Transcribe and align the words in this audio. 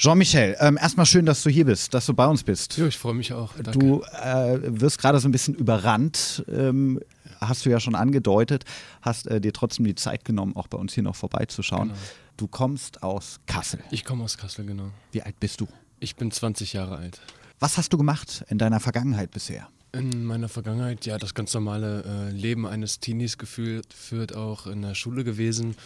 Jean-Michel, 0.00 0.56
ähm, 0.60 0.78
erstmal 0.80 1.04
schön, 1.04 1.26
dass 1.26 1.42
du 1.42 1.50
hier 1.50 1.66
bist, 1.66 1.92
dass 1.92 2.06
du 2.06 2.14
bei 2.14 2.26
uns 2.26 2.42
bist. 2.42 2.78
Ja, 2.78 2.86
ich 2.86 2.96
freue 2.96 3.12
mich 3.12 3.34
auch. 3.34 3.52
Danke. 3.62 3.78
Du 3.78 4.02
äh, 4.02 4.80
wirst 4.80 4.96
gerade 4.96 5.20
so 5.20 5.28
ein 5.28 5.30
bisschen 5.30 5.54
überrannt, 5.54 6.42
ähm, 6.50 7.00
hast 7.38 7.66
du 7.66 7.70
ja 7.70 7.80
schon 7.80 7.94
angedeutet, 7.94 8.64
hast 9.02 9.26
äh, 9.26 9.42
dir 9.42 9.52
trotzdem 9.52 9.84
die 9.84 9.94
Zeit 9.94 10.24
genommen, 10.24 10.56
auch 10.56 10.68
bei 10.68 10.78
uns 10.78 10.94
hier 10.94 11.02
noch 11.02 11.16
vorbeizuschauen. 11.16 11.88
Genau. 11.88 12.00
Du 12.38 12.48
kommst 12.48 13.02
aus 13.02 13.40
Kassel. 13.44 13.80
Ich 13.90 14.06
komme 14.06 14.24
aus 14.24 14.38
Kassel, 14.38 14.64
genau. 14.64 14.88
Wie 15.12 15.20
alt 15.20 15.38
bist 15.38 15.60
du? 15.60 15.68
Ich 15.98 16.16
bin 16.16 16.30
20 16.30 16.72
Jahre 16.72 16.96
alt. 16.96 17.20
Was 17.58 17.76
hast 17.76 17.92
du 17.92 17.98
gemacht 17.98 18.42
in 18.48 18.56
deiner 18.56 18.80
Vergangenheit 18.80 19.30
bisher? 19.32 19.68
In 19.92 20.24
meiner 20.24 20.48
Vergangenheit, 20.48 21.04
ja, 21.04 21.18
das 21.18 21.34
ganz 21.34 21.52
normale 21.52 22.04
äh, 22.04 22.30
Leben 22.30 22.66
eines 22.66 23.00
Teenies 23.00 23.36
geführt, 23.36 23.92
führt 23.92 24.34
auch 24.34 24.66
in 24.66 24.80
der 24.80 24.94
Schule 24.94 25.24
gewesen. 25.24 25.76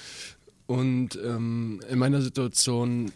Und 0.66 1.18
ähm, 1.22 1.80
in 1.90 1.98
meiner 1.98 2.22
Situation 2.22 3.12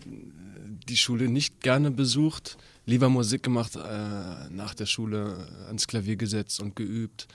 die 0.88 0.96
Schule 0.96 1.28
nicht 1.28 1.60
gerne 1.60 1.90
besucht, 1.90 2.58
lieber 2.86 3.08
Musik 3.08 3.42
gemacht, 3.42 3.76
äh, 3.76 4.50
nach 4.50 4.74
der 4.74 4.86
Schule 4.86 5.48
ans 5.66 5.86
Klavier 5.86 6.16
gesetzt 6.16 6.60
und 6.60 6.76
geübt 6.76 7.28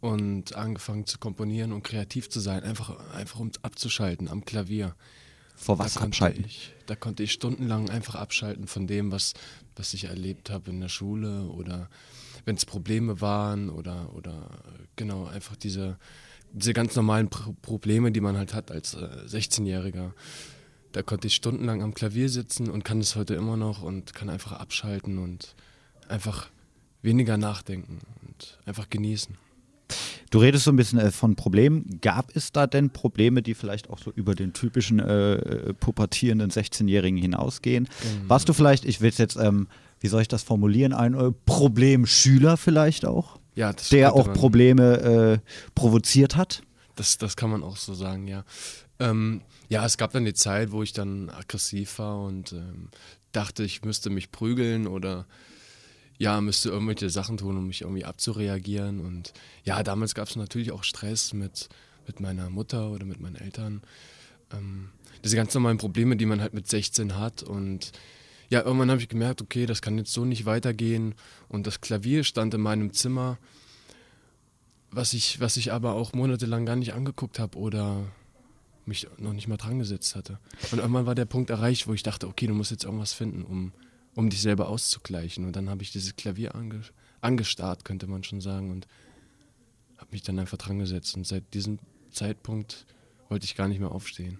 und 0.00 0.54
angefangen 0.54 1.06
zu 1.06 1.18
komponieren 1.18 1.72
und 1.72 1.82
kreativ 1.82 2.28
zu 2.28 2.40
sein, 2.40 2.62
einfach, 2.62 2.98
einfach 3.14 3.40
um 3.40 3.50
abzuschalten 3.62 4.28
am 4.28 4.44
Klavier. 4.44 4.94
Vor 5.56 5.78
was 5.78 5.94
da 5.94 6.00
abschalten? 6.00 6.44
Ich, 6.44 6.72
da 6.86 6.96
konnte 6.96 7.22
ich 7.22 7.32
stundenlang 7.32 7.90
einfach 7.90 8.16
abschalten 8.16 8.66
von 8.66 8.86
dem, 8.86 9.12
was, 9.12 9.34
was 9.76 9.94
ich 9.94 10.04
erlebt 10.04 10.50
habe 10.50 10.70
in 10.70 10.80
der 10.80 10.88
Schule 10.88 11.44
oder 11.44 11.88
wenn 12.44 12.56
es 12.56 12.66
Probleme 12.66 13.20
waren 13.20 13.70
oder, 13.70 14.14
oder 14.14 14.50
genau 14.96 15.26
einfach 15.26 15.56
diese, 15.56 15.96
diese 16.54 16.72
ganz 16.72 16.94
normalen 16.96 17.28
Pro 17.28 17.54
Probleme, 17.60 18.12
die 18.12 18.20
man 18.20 18.36
halt 18.36 18.54
hat 18.54 18.70
als 18.70 18.94
äh, 18.94 19.08
16-Jähriger. 19.26 20.12
Da 20.92 21.02
konnte 21.02 21.26
ich 21.26 21.34
stundenlang 21.34 21.82
am 21.82 21.92
Klavier 21.92 22.28
sitzen 22.28 22.70
und 22.70 22.84
kann 22.84 23.00
es 23.00 23.16
heute 23.16 23.34
immer 23.34 23.56
noch 23.56 23.82
und 23.82 24.14
kann 24.14 24.30
einfach 24.30 24.52
abschalten 24.52 25.18
und 25.18 25.54
einfach 26.08 26.48
weniger 27.02 27.36
nachdenken 27.36 27.98
und 28.22 28.58
einfach 28.64 28.88
genießen. 28.88 29.36
Du 30.30 30.38
redest 30.38 30.64
so 30.64 30.72
ein 30.72 30.76
bisschen 30.76 30.98
äh, 30.98 31.10
von 31.10 31.36
Problemen. 31.36 31.98
Gab 32.00 32.34
es 32.34 32.52
da 32.52 32.66
denn 32.66 32.90
Probleme, 32.90 33.42
die 33.42 33.54
vielleicht 33.54 33.90
auch 33.90 33.98
so 33.98 34.10
über 34.12 34.34
den 34.34 34.52
typischen 34.52 35.00
äh, 35.00 35.74
pubertierenden 35.74 36.50
16-Jährigen 36.50 37.20
hinausgehen? 37.20 37.84
Mhm. 37.84 38.28
Warst 38.28 38.48
du 38.48 38.52
vielleicht, 38.52 38.84
ich 38.84 39.00
will 39.00 39.10
es 39.10 39.18
jetzt, 39.18 39.36
ähm, 39.36 39.68
wie 40.00 40.08
soll 40.08 40.22
ich 40.22 40.28
das 40.28 40.42
formulieren, 40.42 40.92
ein 40.92 41.14
äh, 41.14 41.32
Problemschüler 41.46 42.56
vielleicht 42.56 43.04
auch? 43.04 43.38
Ja, 43.54 43.72
das 43.72 43.88
Der 43.90 44.12
auch 44.14 44.32
Probleme 44.32 45.40
äh, 45.42 45.50
provoziert 45.74 46.36
hat? 46.36 46.62
Das, 46.96 47.18
das 47.18 47.36
kann 47.36 47.50
man 47.50 47.62
auch 47.62 47.76
so 47.76 47.94
sagen, 47.94 48.26
ja. 48.28 48.44
Ähm, 48.98 49.42
ja, 49.68 49.84
es 49.84 49.96
gab 49.96 50.12
dann 50.12 50.24
die 50.24 50.34
Zeit, 50.34 50.70
wo 50.70 50.82
ich 50.82 50.92
dann 50.92 51.30
aggressiv 51.30 51.98
war 51.98 52.20
und 52.22 52.52
ähm, 52.52 52.90
dachte, 53.32 53.64
ich 53.64 53.82
müsste 53.82 54.10
mich 54.10 54.30
prügeln 54.30 54.86
oder 54.86 55.26
ja, 56.18 56.40
müsste 56.40 56.68
irgendwelche 56.68 57.10
Sachen 57.10 57.36
tun, 57.36 57.56
um 57.56 57.66
mich 57.66 57.82
irgendwie 57.82 58.04
abzureagieren. 58.04 59.00
Und 59.00 59.32
ja, 59.64 59.82
damals 59.82 60.14
gab 60.14 60.28
es 60.28 60.36
natürlich 60.36 60.70
auch 60.70 60.84
Stress 60.84 61.32
mit, 61.32 61.68
mit 62.06 62.20
meiner 62.20 62.50
Mutter 62.50 62.90
oder 62.90 63.04
mit 63.04 63.20
meinen 63.20 63.36
Eltern. 63.36 63.82
Ähm, 64.52 64.90
diese 65.24 65.36
ganz 65.36 65.52
normalen 65.54 65.78
Probleme, 65.78 66.16
die 66.16 66.26
man 66.26 66.40
halt 66.40 66.54
mit 66.54 66.68
16 66.68 67.18
hat. 67.18 67.42
Und 67.42 67.92
ja, 68.48 68.62
irgendwann 68.62 68.90
habe 68.90 69.00
ich 69.00 69.08
gemerkt, 69.08 69.42
okay, 69.42 69.66
das 69.66 69.82
kann 69.82 69.98
jetzt 69.98 70.12
so 70.12 70.24
nicht 70.24 70.46
weitergehen. 70.46 71.14
Und 71.48 71.66
das 71.66 71.80
Klavier 71.80 72.24
stand 72.24 72.54
in 72.54 72.60
meinem 72.60 72.92
Zimmer, 72.92 73.38
was 74.90 75.12
ich, 75.12 75.40
was 75.40 75.56
ich 75.56 75.72
aber 75.72 75.94
auch 75.94 76.12
monatelang 76.12 76.66
gar 76.66 76.76
nicht 76.76 76.94
angeguckt 76.94 77.38
habe 77.38 77.58
oder 77.58 78.04
mich 78.86 79.08
noch 79.18 79.32
nicht 79.32 79.48
mal 79.48 79.56
dran 79.56 79.78
gesetzt 79.78 80.14
hatte. 80.14 80.38
Und 80.70 80.78
irgendwann 80.78 81.06
war 81.06 81.14
der 81.14 81.24
Punkt 81.24 81.50
erreicht, 81.50 81.88
wo 81.88 81.94
ich 81.94 82.02
dachte, 82.02 82.28
okay, 82.28 82.46
du 82.46 82.54
musst 82.54 82.70
jetzt 82.70 82.84
irgendwas 82.84 83.12
finden, 83.12 83.42
um, 83.42 83.72
um 84.14 84.30
dich 84.30 84.40
selber 84.40 84.68
auszugleichen. 84.68 85.44
Und 85.44 85.56
dann 85.56 85.70
habe 85.70 85.82
ich 85.82 85.90
dieses 85.90 86.16
Klavier 86.16 86.54
ange, 86.54 86.82
angestarrt, 87.20 87.84
könnte 87.84 88.06
man 88.06 88.24
schon 88.24 88.40
sagen, 88.40 88.70
und 88.70 88.86
habe 89.96 90.10
mich 90.12 90.22
dann 90.22 90.38
einfach 90.38 90.58
dran 90.58 90.78
gesetzt. 90.78 91.16
Und 91.16 91.26
seit 91.26 91.54
diesem 91.54 91.78
Zeitpunkt 92.10 92.86
wollte 93.28 93.46
ich 93.46 93.56
gar 93.56 93.68
nicht 93.68 93.80
mehr 93.80 93.90
aufstehen. 93.90 94.38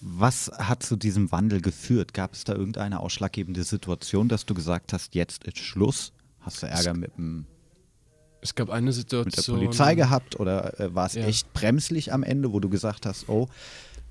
Was 0.00 0.50
hat 0.56 0.82
zu 0.82 0.96
diesem 0.96 1.32
Wandel 1.32 1.60
geführt? 1.60 2.14
Gab 2.14 2.34
es 2.34 2.44
da 2.44 2.54
irgendeine 2.54 3.00
ausschlaggebende 3.00 3.64
Situation, 3.64 4.28
dass 4.28 4.46
du 4.46 4.54
gesagt 4.54 4.92
hast, 4.92 5.14
jetzt 5.14 5.44
ist 5.44 5.58
Schluss? 5.58 6.12
Hast 6.40 6.62
du 6.62 6.66
Ärger 6.66 6.94
mit 6.94 7.16
dem 7.16 7.46
es 8.40 8.54
gab 8.54 8.70
eine 8.70 8.92
Situation. 8.92 9.56
Mit 9.56 9.62
der 9.62 9.66
Polizei 9.66 9.94
gehabt 9.94 10.38
oder 10.38 10.78
äh, 10.78 10.94
war 10.94 11.06
es 11.06 11.14
ja. 11.14 11.26
echt 11.26 11.52
bremslich 11.52 12.12
am 12.12 12.22
Ende, 12.22 12.52
wo 12.52 12.60
du 12.60 12.68
gesagt 12.68 13.04
hast, 13.04 13.28
oh, 13.28 13.48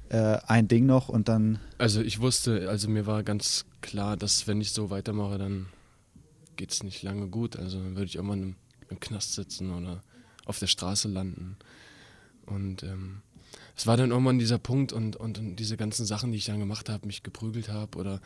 äh, 0.09 0.38
ein 0.48 0.68
Ding 0.68 0.86
noch 0.86 1.09
und 1.09 1.28
dann. 1.28 1.59
Also 1.78 2.02
ich 2.02 2.19
wusste, 2.19 2.69
also 2.69 2.90
mir 2.90 3.06
war 3.06 3.24
ganz 3.24 3.66
klar, 3.81 4.18
dass 4.18 4.48
wenn 4.48 4.62
ich 4.62 4.72
so 4.72 4.90
weitermache, 4.90 5.38
dann 5.38 5.68
geht 6.56 6.72
es 6.72 6.84
nicht 6.84 7.04
lange 7.04 7.28
gut. 7.28 7.56
Also 7.56 7.78
dann 7.78 7.96
würde 7.96 8.06
ich 8.06 8.16
irgendwann 8.16 8.44
im, 8.44 8.56
im, 8.90 9.00
Knast 9.00 9.34
sitzen 9.34 9.72
oder 9.72 10.02
auf 10.46 10.59
der 10.59 10.68
Straße 10.68 11.08
landen. 11.08 11.58
Und 12.46 12.84
ähm, 12.84 13.22
es 13.78 13.88
war 13.88 13.96
dann 13.96 14.12
irgendwann 14.12 14.40
dieser 14.40 14.58
Punkt 14.58 14.92
und, 14.92 15.16
und, 15.16 15.38
und 15.38 15.56
diese 15.56 15.78
ganzen 15.78 16.06
Sachen, 16.06 16.32
die 16.32 16.40
ich 16.40 16.46
dann 16.46 16.60
gemacht 16.60 16.90
habe, 16.90 17.06
mich 17.06 17.24
geprügelt 17.24 17.70
habe 17.70 17.98
oder, 17.98 18.22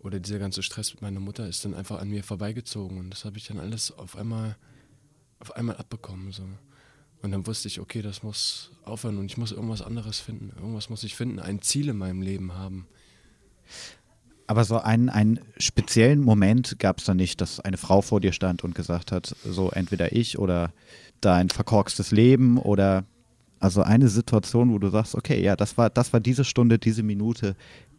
oder 0.00 0.18
dieser 0.18 0.38
ganze 0.38 0.62
Stress 0.62 0.92
mit 0.94 1.02
meiner 1.02 1.20
Mutter 1.20 1.46
ist 1.46 1.64
dann 1.64 1.74
einfach 1.74 2.00
an 2.00 2.08
mir 2.08 2.24
vorbeigezogen. 2.24 2.98
Und 2.98 3.10
das 3.10 3.24
habe 3.24 3.36
ich 3.36 3.46
dann 3.46 3.60
alles 3.60 3.92
auf 3.92 4.16
einmal 4.16 4.56
auf 5.42 5.56
einmal 5.56 5.76
abbekommen. 5.76 6.32
So. 6.32 6.44
Und 7.20 7.32
dann 7.32 7.46
wusste 7.46 7.68
ich, 7.68 7.80
okay, 7.80 8.00
das 8.00 8.22
muss 8.22 8.70
aufhören 8.84 9.18
und 9.18 9.26
ich 9.26 9.36
muss 9.36 9.52
irgendwas 9.52 9.82
anderes 9.82 10.20
finden. 10.20 10.52
Irgendwas 10.56 10.88
muss 10.88 11.02
ich 11.02 11.16
finden, 11.16 11.38
ein 11.38 11.60
Ziel 11.60 11.88
in 11.88 11.98
meinem 11.98 12.22
Leben 12.22 12.54
haben. 12.54 12.86
Aber 14.46 14.64
so 14.64 14.78
einen, 14.78 15.08
einen 15.08 15.40
speziellen 15.56 16.20
Moment 16.20 16.78
gab 16.78 16.98
es 16.98 17.04
da 17.04 17.14
nicht, 17.14 17.40
dass 17.40 17.60
eine 17.60 17.76
Frau 17.76 18.02
vor 18.02 18.20
dir 18.20 18.32
stand 18.32 18.64
und 18.64 18.74
gesagt 18.74 19.12
hat, 19.12 19.34
so 19.44 19.70
entweder 19.70 20.12
ich 20.12 20.38
oder 20.38 20.72
dein 21.20 21.48
verkorkstes 21.48 22.10
Leben 22.10 22.58
oder 22.58 23.04
also 23.62 23.82
eine 23.82 24.08
Situation, 24.08 24.72
wo 24.72 24.78
du 24.78 24.90
sagst, 24.90 25.14
okay, 25.14 25.40
ja, 25.40 25.54
das 25.54 25.78
war, 25.78 25.88
das 25.88 26.12
war 26.12 26.18
diese 26.18 26.44
Stunde, 26.44 26.80
diese 26.80 27.04
Minute, 27.04 27.54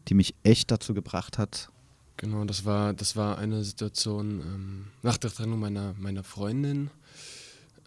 die 0.10 0.14
mich 0.14 0.36
echt 0.44 0.72
dazu 0.72 0.94
gebracht 0.94 1.38
hat. 1.38 1.70
Genau, 2.18 2.44
das 2.44 2.66
war, 2.66 2.94
das 2.94 3.16
war 3.16 3.38
eine 3.38 3.64
Situation 3.64 4.42
ähm, 4.42 4.88
nach 5.04 5.18
der 5.18 5.32
Trennung 5.32 5.62
meiner, 5.62 5.94
meiner 5.98 6.24
Freundin. 6.26 6.90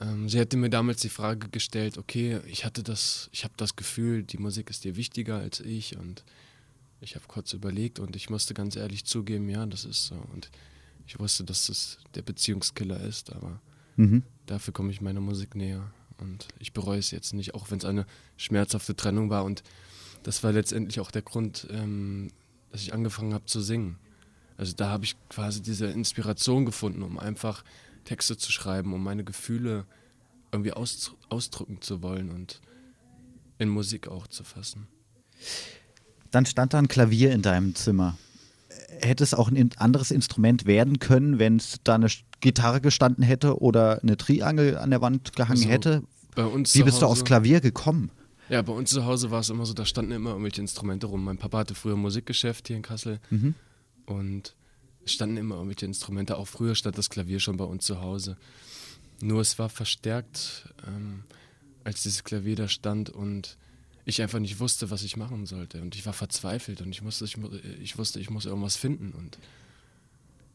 Ähm, 0.01 0.27
sie 0.31 0.41
hatte 0.41 0.57
mir 0.57 0.71
damals 0.71 1.03
die 1.03 1.11
Frage 1.11 1.51
gestellt, 1.51 1.99
okay, 1.99 2.41
ich 2.47 2.65
hatte 2.65 2.83
das, 2.83 3.29
ich 3.33 3.45
habe 3.45 3.53
das 3.59 3.77
Gefühl, 3.77 4.23
die 4.23 4.39
Musik 4.39 4.71
ist 4.71 4.85
dir 4.85 4.97
wichtiger 4.97 5.37
als 5.37 5.61
ich 5.61 5.99
und 5.99 6.25
ich 7.03 7.15
habe 7.15 7.27
kurz 7.29 7.53
überlegt 7.53 7.99
und 7.99 8.17
ich 8.17 8.31
musste 8.31 8.55
ganz 8.55 8.77
ehrlich 8.77 9.05
zugeben, 9.05 9.51
ja, 9.51 9.67
das 9.67 9.85
ist 9.85 10.07
so. 10.07 10.15
Und 10.33 10.51
ich 11.07 11.19
wusste, 11.19 11.45
dass 11.45 11.67
das 11.67 11.99
der 12.15 12.23
Beziehungskiller 12.23 13.01
ist, 13.03 13.33
aber 13.35 13.61
mhm. 13.97 14.23
dafür 14.47 14.73
komme 14.73 14.91
ich 14.91 15.03
meiner 15.03 15.21
Musik 15.21 15.55
näher. 15.55 15.93
Und 16.19 16.49
ich 16.59 16.73
bereue 16.73 16.99
es 16.99 17.11
jetzt 17.11 17.35
nicht, 17.35 17.55
auch 17.55 17.71
wenn 17.71 17.79
es 17.79 17.85
eine 17.85 18.07
schmerzhafte 18.37 18.97
Trennung 18.97 19.31
war. 19.31 19.45
Und 19.45 19.63
das 20.23 20.43
war 20.43 20.53
letztendlich 20.53 21.01
auch 21.01 21.11
der 21.11 21.23
Grund, 21.23 21.67
ähm, 21.71 22.31
dass 22.73 22.83
ich 22.83 22.95
angefangen 22.95 23.35
habe 23.35 23.47
zu 23.47 23.61
singen. 23.61 23.99
Also 24.57 24.73
da 24.75 24.89
habe 24.89 25.05
ich 25.05 25.17
quasi 25.29 25.63
diese 25.63 25.87
Inspiration 25.87 26.65
gefunden, 26.65 27.03
um 27.03 27.19
einfach 27.19 27.65
Texte 28.05 28.37
zu 28.37 28.51
schreiben, 28.51 28.95
um 28.95 29.03
meine 29.03 29.25
Gefühle 29.25 29.85
irgendwie 30.53 30.73
aus, 30.73 31.15
ausdrücken 31.29 31.81
zu 31.81 32.03
wollen 32.03 32.31
und 32.31 32.61
in 33.59 33.69
Musik 33.69 34.09
auch 34.09 34.27
zu 34.27 34.45
fassen. 34.45 34.87
Dann 36.31 36.47
stand 36.47 36.75
da 36.75 36.79
ein 36.79 36.89
Klavier 36.89 37.33
in 37.33 37.43
deinem 37.43 37.75
Zimmer. 37.75 38.17
Hätte 39.01 39.25
es 39.25 39.35
auch 39.35 39.51
ein 39.51 39.71
anderes 39.77 40.11
Instrument 40.11 40.67
werden 40.67 40.99
können, 40.99 41.39
wenn 41.39 41.57
es 41.57 41.79
da 41.85 41.97
eine 41.97 42.09
Gitarre 42.41 42.81
gestanden 42.81 43.25
hätte 43.25 43.61
oder 43.61 44.03
eine 44.03 44.17
Triangel 44.17 44.77
an 44.77 44.91
der 44.91 45.01
Wand 45.01 45.35
gehangen 45.35 45.59
also 45.59 45.69
hätte? 45.69 46.03
Wie 46.37 46.83
bist 46.83 47.01
du 47.01 47.07
aufs 47.07 47.25
Klavier 47.25 47.61
gekommen? 47.61 48.11
Ja, 48.49 48.63
bei 48.63 48.73
uns 48.73 48.91
zu 48.91 49.05
Hause 49.05 49.31
war 49.31 49.41
es 49.41 49.51
immer 49.51 49.67
so, 49.67 49.75
da 49.75 49.85
standen 49.85 50.13
immer 50.13 50.31
irgendwelche 50.31 50.61
Instrumente 50.61 51.07
rum. 51.07 51.25
Mein 51.25 51.39
Papa 51.39 51.59
hatte 51.59 51.75
früher 51.75 51.95
ein 51.95 52.01
Musikgeschäft 52.01 52.69
hier 52.69 52.77
in 52.77 52.83
Kassel 52.83 53.19
mhm. 53.31 53.55
und 54.05 54.55
es 55.05 55.13
standen 55.13 55.37
immer 55.37 55.57
irgendwelche 55.57 55.87
Instrumente. 55.87 56.37
Auch 56.37 56.47
früher 56.47 56.75
stand 56.75 56.99
das 56.99 57.11
Klavier 57.11 57.41
schon 57.41 57.57
bei 57.57 57.65
uns 57.65 57.85
zu 57.85 58.01
Hause. 58.01 58.37
Nur 59.21 59.41
es 59.41 59.59
war 59.59 59.69
verstärkt, 59.69 60.69
ähm, 60.87 61.25
als 61.85 62.03
dieses 62.03 62.23
Klavier 62.23 62.57
da 62.57 62.69
stand 62.69 63.11
und 63.11 63.57
ich 64.05 64.23
einfach 64.23 64.39
nicht 64.39 64.61
wusste, 64.61 64.91
was 64.91 65.03
ich 65.03 65.17
machen 65.17 65.47
sollte. 65.47 65.83
Und 65.83 65.97
ich 65.97 66.07
war 66.07 66.13
verzweifelt 66.13 66.81
und 66.81 66.91
ich, 66.91 67.03
musste, 67.03 67.25
ich, 67.25 67.37
ich 67.83 67.99
wusste, 67.99 68.21
ich 68.21 68.31
muss 68.31 68.45
irgendwas 68.45 68.77
finden. 68.77 69.13
Und 69.13 69.39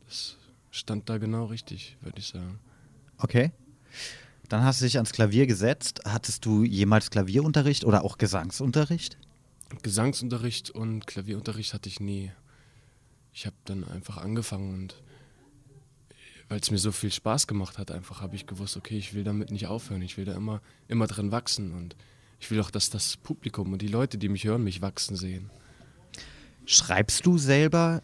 das 0.07 0.38
stand 0.71 1.09
da 1.09 1.18
genau 1.18 1.45
richtig, 1.45 1.97
würde 2.01 2.19
ich 2.19 2.27
sagen. 2.27 2.59
Okay. 3.18 3.51
Dann 4.50 4.63
hast 4.63 4.81
du 4.81 4.85
dich 4.85 4.97
ans 4.97 5.12
Klavier 5.12 5.47
gesetzt. 5.47 6.01
Hattest 6.06 6.45
du 6.45 6.63
jemals 6.63 7.09
Klavierunterricht 7.09 7.85
oder 7.85 8.03
auch 8.03 8.18
Gesangsunterricht? 8.18 9.18
Gesangsunterricht 9.83 10.71
und 10.71 11.07
Klavierunterricht 11.07 11.73
hatte 11.73 11.88
ich 11.88 12.00
nie 12.00 12.31
ich 13.33 13.45
habe 13.45 13.56
dann 13.65 13.83
einfach 13.88 14.18
angefangen 14.18 14.73
und 14.73 14.95
weil 16.50 16.59
es 16.59 16.69
mir 16.69 16.77
so 16.77 16.91
viel 16.91 17.12
Spaß 17.12 17.47
gemacht 17.47 17.77
hat, 17.77 17.91
einfach 17.91 18.21
habe 18.21 18.35
ich 18.35 18.45
gewusst, 18.45 18.75
okay, 18.75 18.97
ich 18.97 19.13
will 19.13 19.24
damit 19.24 19.51
nicht 19.51 19.67
aufhören, 19.67 20.01
ich 20.01 20.17
will 20.17 20.25
da 20.25 20.33
immer, 20.33 20.62
immer 20.89 21.07
drin 21.07 21.31
wachsen 21.31 21.74
und 21.74 21.95
ich 22.39 22.51
will 22.51 22.59
auch, 22.59 22.71
dass 22.71 22.89
das 22.89 23.15
Publikum 23.17 23.71
und 23.71 23.81
die 23.81 23.88
Leute, 23.88 24.17
die 24.17 24.27
mich 24.27 24.44
hören, 24.44 24.63
mich 24.63 24.81
wachsen 24.81 25.15
sehen. 25.15 25.50
Schreibst 26.65 27.25
du 27.25 27.38
selber 27.38 28.03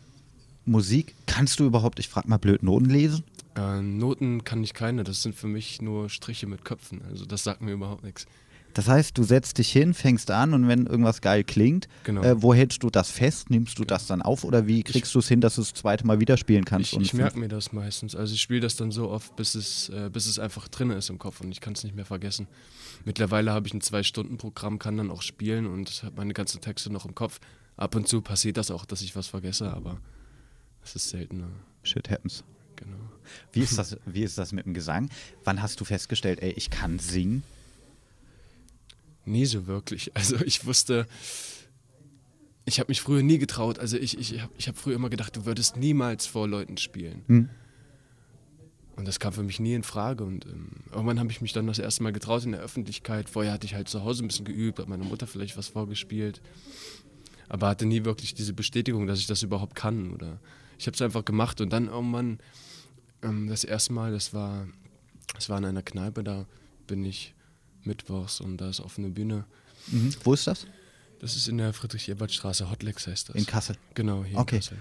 Musik? 0.68 1.16
Kannst 1.26 1.60
du 1.60 1.66
überhaupt, 1.66 2.00
ich 2.00 2.08
frage 2.10 2.28
mal 2.30 2.38
blöd, 2.38 2.64
Noten 2.64 2.90
lesen? 2.90 3.24
Äh, 3.56 3.82
Noten 3.82 4.44
kann 4.44 4.64
ich 4.64 4.74
keine, 4.74 5.04
das 5.04 5.24
sind 5.24 5.36
für 5.36 5.48
mich 5.48 5.82
nur 5.82 6.10
Striche 6.10 6.48
mit 6.48 6.64
Köpfen. 6.66 7.02
Also 7.10 7.26
das 7.26 7.44
sagt 7.44 7.62
mir 7.62 7.72
überhaupt 7.72 8.04
nichts. 8.04 8.26
Das 8.74 8.88
heißt, 8.88 9.18
du 9.18 9.24
setzt 9.24 9.58
dich 9.58 9.72
hin, 9.72 9.96
fängst 9.96 10.30
an 10.30 10.54
und 10.54 10.68
wenn 10.68 10.86
irgendwas 10.86 11.22
geil 11.22 11.44
klingt, 11.44 11.88
Genau. 12.04 12.22
äh, 12.22 12.40
wo 12.44 12.54
hältst 12.54 12.84
du 12.84 12.92
das 12.92 13.10
fest? 13.10 13.50
Nimmst 13.50 13.80
du 13.80 13.86
das 13.86 14.06
dann 14.06 14.22
auf 14.22 14.44
oder 14.44 14.68
wie 14.68 14.84
kriegst 14.84 15.16
du 15.16 15.20
es 15.20 15.28
hin, 15.28 15.42
dass 15.42 15.56
du 15.56 15.62
das 15.62 15.74
zweite 15.74 16.06
Mal 16.06 16.20
wieder 16.20 16.38
spielen 16.38 16.64
kannst? 16.64 16.94
Ich, 16.94 17.00
ich 17.00 17.14
merke 17.16 17.40
mir 17.40 17.48
das 17.48 17.74
meistens. 17.74 18.16
Also 18.16 18.36
ich 18.36 18.42
spiele 18.42 18.60
das 18.60 18.76
dann 18.76 18.92
so 18.92 19.10
oft, 19.10 19.36
bis 19.36 19.56
es, 19.56 19.90
äh, 19.90 20.12
bis 20.14 20.28
es 20.28 20.38
einfach 20.38 20.68
drin 20.68 20.92
ist 20.92 21.10
im 21.10 21.18
Kopf 21.18 21.42
und 21.42 21.52
ich 21.52 21.60
kann 21.60 21.74
es 21.74 21.84
nicht 21.84 21.96
mehr 21.96 22.06
vergessen. 22.06 22.46
Mittlerweile 23.04 23.52
habe 23.52 23.66
ich 23.68 23.74
ein 23.74 23.82
Zwei-Stunden-Programm, 23.82 24.78
kann 24.78 24.96
dann 24.98 25.10
auch 25.10 25.24
spielen 25.24 25.66
und 25.66 26.04
habe 26.04 26.18
meine 26.18 26.34
ganzen 26.34 26.62
Texte 26.62 26.92
noch 26.94 27.06
im 27.06 27.16
Kopf. 27.16 27.40
Ab 27.78 27.96
und 27.96 28.08
zu 28.08 28.22
passiert 28.22 28.58
das 28.58 28.70
auch, 28.70 28.86
dass 28.86 29.02
ich 29.02 29.16
was 29.16 29.26
vergesse, 29.26 29.74
aber 29.74 29.98
es 30.88 30.96
ist 30.96 31.10
seltener. 31.10 31.50
Shit 31.84 32.10
happens. 32.10 32.44
Genau. 32.76 32.98
Wie 33.52 33.62
ist, 33.62 33.78
das, 33.78 33.98
wie 34.06 34.24
ist 34.24 34.38
das 34.38 34.52
mit 34.52 34.66
dem 34.66 34.74
Gesang? 34.74 35.10
Wann 35.44 35.62
hast 35.62 35.80
du 35.80 35.86
festgestellt, 35.86 36.42
ey, 36.42 36.52
ich 36.52 36.70
kann 36.70 37.00
singen? 37.00 37.44
Nie 39.26 39.46
so 39.46 39.68
wirklich. 39.68 40.12
Also 40.16 40.38
ich 40.38 40.66
wusste, 40.66 41.08
ich 42.66 42.80
habe 42.80 42.90
mich 42.90 43.02
früher 43.02 43.24
nie 43.24 43.38
getraut. 43.38 43.80
Also 43.80 43.98
ich, 43.98 44.18
ich 44.18 44.42
habe 44.42 44.52
ich 44.58 44.68
hab 44.68 44.78
früher 44.78 44.96
immer 44.96 45.10
gedacht, 45.10 45.36
du 45.36 45.46
würdest 45.46 45.78
niemals 45.78 46.26
vor 46.26 46.48
Leuten 46.48 46.78
spielen. 46.78 47.24
Hm. 47.28 47.50
Und 48.98 49.08
das 49.08 49.20
kam 49.20 49.32
für 49.32 49.44
mich 49.44 49.60
nie 49.60 49.74
in 49.74 49.84
Frage. 49.84 50.24
Und 50.24 50.46
ähm, 50.48 50.72
irgendwann 50.92 51.20
habe 51.20 51.32
ich 51.32 51.40
mich 51.40 51.54
dann 51.54 51.68
das 51.68 51.78
erste 51.78 52.04
Mal 52.04 52.14
getraut 52.14 52.44
in 52.46 52.54
der 52.54 52.62
Öffentlichkeit. 52.62 53.30
Vorher 53.30 53.54
hatte 53.54 53.66
ich 53.66 53.76
halt 53.76 53.88
zu 53.88 54.04
Hause 54.04 54.26
ein 54.26 54.28
bisschen 54.28 54.46
geübt, 54.46 54.80
hat 54.80 54.90
meiner 54.90 55.06
Mutter 55.06 55.28
vielleicht 55.28 55.56
was 55.56 55.68
vorgespielt. 55.68 56.42
Aber 57.48 57.68
hatte 57.68 57.86
nie 57.86 58.06
wirklich 58.06 58.34
diese 58.34 58.54
Bestätigung, 58.54 59.06
dass 59.08 59.20
ich 59.20 59.28
das 59.28 59.44
überhaupt 59.44 59.76
kann. 59.76 60.12
Oder 60.14 60.40
ich 60.78 60.88
habe 60.88 60.96
es 60.96 61.02
einfach 61.02 61.26
gemacht. 61.26 61.62
Und 61.62 61.72
dann 61.72 61.88
irgendwann, 61.88 62.40
ähm, 63.24 63.48
das 63.48 63.64
erste 63.64 63.94
Mal, 63.94 64.12
das 64.12 64.34
war, 64.34 64.68
das 65.36 65.50
war 65.50 65.58
in 65.58 65.66
einer 65.66 65.84
Kneipe, 65.84 66.24
da 66.24 66.46
bin 66.88 67.04
ich 67.06 67.34
mittwochs 67.84 68.42
und 68.42 68.58
da 68.58 68.70
ist 68.70 68.80
offene 68.80 69.10
Bühne. 69.10 69.46
Mhm. 69.88 70.14
Wo 70.24 70.34
ist 70.34 70.48
das? 70.48 70.68
Das 71.20 71.36
ist 71.36 71.48
in 71.48 71.58
der 71.58 71.74
Friedrich-Ebert-Straße, 71.74 72.70
Hotlex 72.70 73.08
heißt 73.08 73.30
das. 73.30 73.36
In 73.36 73.46
Kassel. 73.46 73.76
Genau, 73.96 74.24
hier 74.24 74.38
Okay. 74.38 74.58
in 74.58 74.62
Kassel. 74.62 74.78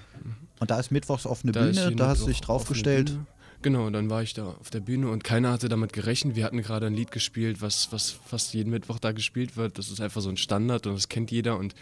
Und 0.61 0.71
da 0.71 0.79
ist 0.79 0.91
mittwochs 0.91 1.27
offene 1.27 1.53
Da 1.53 1.63
Bühne, 1.63 1.97
da 1.97 2.09
hast 2.09 2.23
du 2.23 2.27
dich 2.27 2.41
draufgestellt. 2.41 3.17
Genau, 3.63 3.89
dann 3.89 4.11
war 4.11 4.23
ich 4.23 4.35
da 4.35 4.49
auf 4.49 4.69
der 4.71 4.81
Bühne 4.81 5.11
und 5.11 5.25
keiner 5.25 5.51
hatte 5.51 5.69
damit 5.69 5.93
gerechnet. 5.95 6.37
Wir 6.37 6.45
hatten 6.45 6.61
gerade 6.61 6.87
ein 6.87 6.95
Lied 6.95 7.11
gespielt, 7.11 7.63
was, 7.63 7.91
was 7.91 8.11
fast 8.11 8.53
jeden 8.55 8.71
Mittwoch 8.71 8.99
da 8.99 9.13
gespielt 9.13 9.57
wird. 9.57 9.79
Das 9.79 9.91
ist 9.91 10.01
einfach 10.01 10.21
so 10.21 10.29
ein 10.29 10.37
Standard 10.37 10.87
und 10.87 10.95
das 10.95 11.09
kennt 11.09 11.31
jeder 11.31 11.59
und 11.59 11.75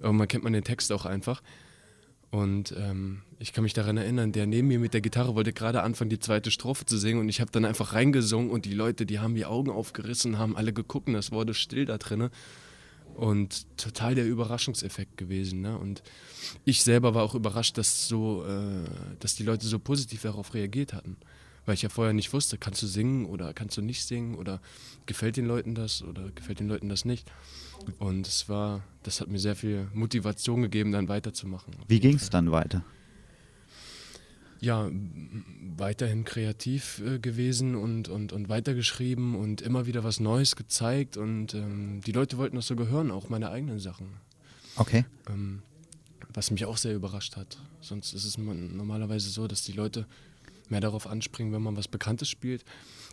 irgendwann 0.00 0.28
kennt 0.28 0.44
man 0.44 0.52
den 0.52 0.62
Text 0.62 0.92
auch 0.92 1.06
einfach. 1.06 1.42
Und 2.32 2.74
ähm, 2.78 3.20
ich 3.38 3.52
kann 3.52 3.62
mich 3.62 3.74
daran 3.74 3.98
erinnern, 3.98 4.32
der 4.32 4.46
neben 4.46 4.66
mir 4.66 4.78
mit 4.78 4.94
der 4.94 5.02
Gitarre 5.02 5.34
wollte 5.34 5.52
gerade 5.52 5.82
anfangen, 5.82 6.08
die 6.08 6.18
zweite 6.18 6.50
Strophe 6.50 6.86
zu 6.86 6.96
singen 6.96 7.20
und 7.20 7.28
ich 7.28 7.42
habe 7.42 7.50
dann 7.50 7.66
einfach 7.66 7.92
reingesungen 7.92 8.50
und 8.50 8.64
die 8.64 8.72
Leute, 8.72 9.04
die 9.04 9.18
haben 9.18 9.34
die 9.34 9.44
Augen 9.44 9.70
aufgerissen, 9.70 10.38
haben 10.38 10.56
alle 10.56 10.72
geguckt 10.72 11.08
und 11.08 11.14
es 11.14 11.30
wurde 11.30 11.52
still 11.52 11.84
da 11.84 11.98
drinnen. 11.98 12.30
Und 13.14 13.66
total 13.76 14.14
der 14.14 14.26
Überraschungseffekt 14.26 15.18
gewesen. 15.18 15.60
Ne? 15.60 15.76
Und 15.76 16.02
ich 16.64 16.82
selber 16.82 17.14
war 17.14 17.22
auch 17.22 17.34
überrascht, 17.34 17.76
dass, 17.76 18.08
so, 18.08 18.46
äh, 18.46 18.88
dass 19.20 19.34
die 19.34 19.42
Leute 19.42 19.66
so 19.66 19.78
positiv 19.78 20.22
darauf 20.22 20.54
reagiert 20.54 20.94
hatten. 20.94 21.18
Weil 21.64 21.74
ich 21.74 21.82
ja 21.82 21.88
vorher 21.88 22.12
nicht 22.12 22.32
wusste, 22.32 22.58
kannst 22.58 22.82
du 22.82 22.86
singen 22.86 23.26
oder 23.26 23.54
kannst 23.54 23.76
du 23.76 23.82
nicht 23.82 24.04
singen 24.04 24.34
oder 24.34 24.60
gefällt 25.06 25.36
den 25.36 25.46
Leuten 25.46 25.74
das 25.74 26.02
oder 26.02 26.30
gefällt 26.34 26.60
den 26.60 26.68
Leuten 26.68 26.88
das 26.88 27.04
nicht. 27.04 27.30
Und 27.98 28.26
es 28.26 28.48
war, 28.48 28.82
das 29.02 29.20
hat 29.20 29.28
mir 29.28 29.38
sehr 29.38 29.56
viel 29.56 29.88
Motivation 29.92 30.62
gegeben, 30.62 30.92
dann 30.92 31.08
weiterzumachen. 31.08 31.74
Wie 31.88 32.00
ging 32.00 32.16
es 32.16 32.30
dann 32.30 32.50
weiter? 32.50 32.84
Ja, 34.60 34.88
weiterhin 35.76 36.24
kreativ 36.24 37.02
äh, 37.04 37.18
gewesen 37.18 37.74
und, 37.74 38.08
und, 38.08 38.32
und 38.32 38.48
weitergeschrieben 38.48 39.34
und 39.34 39.60
immer 39.60 39.86
wieder 39.86 40.04
was 40.04 40.20
Neues 40.20 40.54
gezeigt 40.54 41.16
und 41.16 41.54
ähm, 41.54 42.00
die 42.06 42.12
Leute 42.12 42.38
wollten 42.38 42.54
das 42.54 42.68
sogar 42.68 42.86
hören, 42.86 43.10
auch 43.10 43.28
meine 43.28 43.50
eigenen 43.50 43.80
Sachen. 43.80 44.06
Okay. 44.76 45.04
Ähm, 45.28 45.62
was 46.32 46.52
mich 46.52 46.64
auch 46.64 46.76
sehr 46.76 46.94
überrascht 46.94 47.36
hat. 47.36 47.58
Sonst 47.80 48.14
ist 48.14 48.24
es 48.24 48.38
normalerweise 48.38 49.30
so, 49.30 49.48
dass 49.48 49.64
die 49.64 49.72
Leute 49.72 50.06
mehr 50.72 50.80
darauf 50.80 51.06
anspringen, 51.06 51.52
wenn 51.52 51.62
man 51.62 51.76
was 51.76 51.86
Bekanntes 51.86 52.28
spielt. 52.28 52.64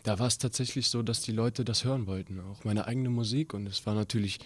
Da 0.02 0.18
war 0.18 0.26
es 0.26 0.38
tatsächlich 0.38 0.88
so, 0.88 1.02
dass 1.02 1.20
die 1.20 1.30
Leute 1.30 1.64
das 1.64 1.84
hören 1.84 2.08
wollten, 2.08 2.40
auch 2.40 2.64
meine 2.64 2.86
eigene 2.86 3.10
Musik. 3.10 3.54
Und 3.54 3.68
es 3.68 3.86
war 3.86 3.94
natürlich 3.94 4.40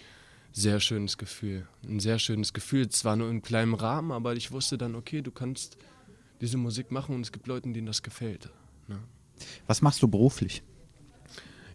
sehr 0.51 0.79
schönes 0.79 1.17
Gefühl. 1.17 1.67
Ein 1.83 1.99
sehr 1.99 2.19
schönes 2.19 2.53
Gefühl. 2.53 2.89
Zwar 2.89 3.15
nur 3.15 3.29
in 3.29 3.41
kleinem 3.41 3.73
Rahmen, 3.73 4.11
aber 4.11 4.35
ich 4.35 4.51
wusste 4.51 4.77
dann, 4.77 4.93
okay, 4.95 5.21
du 5.21 5.31
kannst 5.31 5.77
diese 6.41 6.57
Musik 6.57 6.91
machen 6.91 7.15
und 7.15 7.21
es 7.21 7.31
gibt 7.31 7.47
Leuten, 7.47 7.73
denen 7.73 7.87
das 7.87 8.03
gefällt. 8.03 8.49
Ne? 8.87 8.99
Was 9.65 9.81
machst 9.81 10.01
du 10.03 10.07
beruflich? 10.07 10.61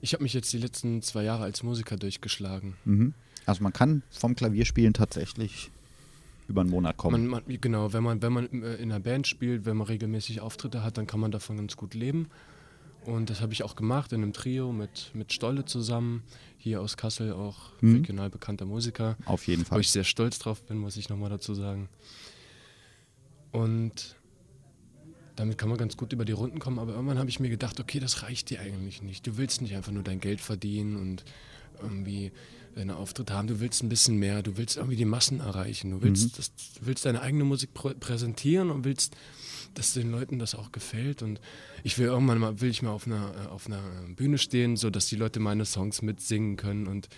Ich 0.01 0.15
habe 0.15 0.23
mich 0.23 0.33
jetzt 0.33 0.53
die 0.53 0.59
letzten 0.59 1.03
zwei 1.03 1.25
Jahre 1.25 1.43
als 1.45 1.63
Musiker 1.63 1.97
durchgeschlagen. 1.97 2.77
Mhm. 2.85 3.15
Also 3.47 3.63
man 3.63 3.73
kann 3.73 4.03
vom 4.11 4.35
Klavierspielen 4.35 4.95
tatsächlich 4.95 5.71
über 6.51 6.61
einen 6.61 6.71
Monat 6.71 6.97
kommen. 6.97 7.27
Man, 7.29 7.43
man, 7.47 7.61
genau, 7.61 7.93
wenn 7.93 8.03
man, 8.03 8.21
wenn 8.23 8.33
man 8.33 8.47
äh, 8.63 8.75
in 8.77 8.91
einer 8.93 9.01
Band 9.01 9.27
spielt, 9.27 9.65
wenn 9.65 9.77
man 9.77 9.87
regelmäßig 9.87 10.41
Auftritte 10.41 10.83
hat, 10.85 10.99
dann 10.99 11.07
kann 11.07 11.21
man 11.21 11.31
davon 11.31 11.57
ganz 11.57 11.77
gut 11.77 11.95
leben. 11.95 12.29
Und 13.07 13.31
das 13.31 13.41
habe 13.41 13.55
ich 13.55 13.63
auch 13.63 13.77
gemacht 13.77 14.13
in 14.13 14.23
einem 14.23 14.35
Trio 14.35 14.73
mit, 14.73 15.11
mit 15.15 15.33
Stolle 15.33 15.65
zusammen, 15.65 16.23
hier 16.59 16.83
aus 16.83 16.99
Kassel 16.99 17.33
auch 17.33 17.71
Mhm. 17.81 17.95
regional 17.97 18.29
bekannter 18.29 18.67
Musiker, 18.67 19.17
Auf 19.25 19.47
jeden 19.47 19.63
wo 19.63 19.69
Fall. 19.71 19.81
ich 19.81 19.91
sehr 19.91 20.05
stolz 20.05 20.39
drauf 20.39 20.63
bin, 20.65 20.77
muss 20.77 20.99
ich 20.99 21.09
nochmal 21.09 21.31
dazu 21.31 21.55
sagen. 21.55 21.89
Und 23.53 24.17
damit 25.37 25.57
kann 25.59 25.69
man 25.71 25.79
ganz 25.79 25.97
gut 25.97 26.13
über 26.13 26.25
die 26.25 26.33
Runden 26.33 26.59
kommen, 26.59 26.79
aber 26.79 26.93
irgendwann 26.93 27.19
habe 27.19 27.31
ich 27.31 27.41
mir 27.41 27.49
gedacht, 27.49 27.81
okay, 27.81 27.99
das 28.01 28.23
reicht 28.23 28.51
dir 28.51 28.61
eigentlich 28.61 29.03
nicht. 29.03 29.27
Du 29.27 29.37
willst 29.39 29.63
nicht 29.63 29.75
einfach 29.75 29.93
nur 29.93 30.03
dein 30.03 30.21
Geld 30.21 30.41
verdienen 30.41 30.97
und 30.97 31.25
irgendwie 31.81 32.33
deine 32.75 32.97
Auftritte 32.97 33.35
haben, 33.35 33.49
du 33.49 33.61
willst 33.61 33.83
ein 33.83 33.89
bisschen 33.89 34.17
mehr, 34.17 34.43
du 34.43 34.57
willst 34.57 34.77
irgendwie 34.77 34.97
die 34.97 35.05
Massen 35.05 35.41
erreichen, 35.41 35.91
du 35.91 36.03
willst, 36.03 36.25
Mhm. 36.25 36.33
das, 36.37 36.53
du 36.75 36.87
willst 36.87 37.05
deine 37.05 37.21
eigene 37.21 37.45
Musik 37.45 37.75
prä 37.75 37.95
präsentieren 37.95 38.71
und 38.71 38.85
willst, 38.85 39.17
dass 39.75 39.93
den 39.95 40.11
Leuten 40.11 40.39
das 40.39 40.55
auch 40.55 40.73
gefällt 40.73 41.23
und 41.23 41.41
ich 41.85 41.97
will 41.99 42.07
irgendwann 42.07 42.39
mal, 42.39 42.61
will 42.61 42.71
ich 42.71 42.83
mal 42.83 42.91
auf 42.91 43.07
einer, 43.07 43.33
äh, 43.37 43.49
auf 43.49 43.67
einer 43.67 43.83
Bühne 44.17 44.39
stehen, 44.39 44.77
so 44.77 44.91
dass 44.91 45.07
die 45.07 45.17
Leute 45.17 45.41
meine 45.41 45.65
Songs 45.65 46.03
mitsingen 46.03 46.57
können 46.57 46.87
und 46.87 47.09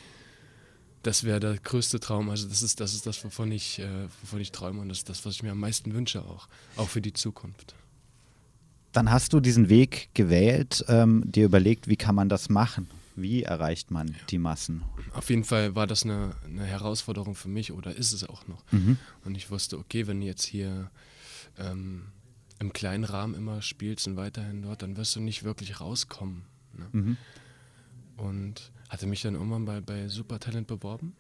das 1.02 1.24
wäre 1.24 1.40
der 1.40 1.56
größte 1.56 1.98
Traum. 1.98 2.30
Also 2.30 2.46
das 2.48 2.62
ist 2.62 2.78
das, 2.78 2.94
ist 2.94 3.06
das 3.06 3.24
wovon, 3.24 3.50
ich, 3.50 3.78
äh, 3.80 3.88
wovon 4.22 4.40
ich 4.40 4.52
träume 4.52 4.80
und 4.80 4.88
das 4.88 4.98
ist 4.98 5.08
das, 5.08 5.24
was 5.26 5.34
ich 5.34 5.42
mir 5.42 5.50
am 5.52 5.58
meisten 5.60 5.94
wünsche 5.94 6.22
auch, 6.22 6.48
auch 6.76 6.88
für 6.88 7.00
die 7.02 7.12
Zukunft. 7.12 7.74
Dann 8.92 9.10
hast 9.10 9.32
du 9.32 9.40
diesen 9.40 9.68
Weg 9.70 10.10
gewählt, 10.14 10.84
ähm, 10.88 11.22
dir 11.26 11.46
überlegt, 11.46 11.88
wie 11.88 11.96
kann 11.96 12.14
man 12.14 12.28
das 12.28 12.50
machen? 12.50 12.88
Wie 13.14 13.42
erreicht 13.42 13.90
man 13.90 14.14
die 14.30 14.38
Massen? 14.38 14.84
Auf 15.12 15.28
jeden 15.30 15.44
Fall 15.44 15.74
war 15.74 15.86
das 15.86 16.04
eine, 16.04 16.34
eine 16.44 16.64
Herausforderung 16.64 17.34
für 17.34 17.48
mich 17.48 17.72
oder 17.72 17.94
ist 17.94 18.12
es 18.12 18.24
auch 18.24 18.46
noch. 18.48 18.64
Mhm. 18.72 18.98
Und 19.24 19.36
ich 19.36 19.50
wusste, 19.50 19.78
okay, 19.78 20.06
wenn 20.06 20.20
du 20.20 20.26
jetzt 20.26 20.44
hier 20.44 20.90
ähm, 21.58 22.06
im 22.58 22.72
kleinen 22.72 23.04
Rahmen 23.04 23.34
immer 23.34 23.60
spielst 23.60 24.06
und 24.06 24.16
weiterhin 24.16 24.62
dort, 24.62 24.82
dann 24.82 24.96
wirst 24.96 25.16
du 25.16 25.20
nicht 25.20 25.42
wirklich 25.42 25.80
rauskommen. 25.80 26.44
Ne? 26.72 26.88
Mhm. 26.92 27.16
Und 28.16 28.72
hatte 28.88 29.06
mich 29.06 29.22
dann 29.22 29.34
irgendwann 29.34 29.64
bei, 29.64 29.80
bei 29.80 30.08
Supertalent 30.08 30.66
beworben. 30.66 31.14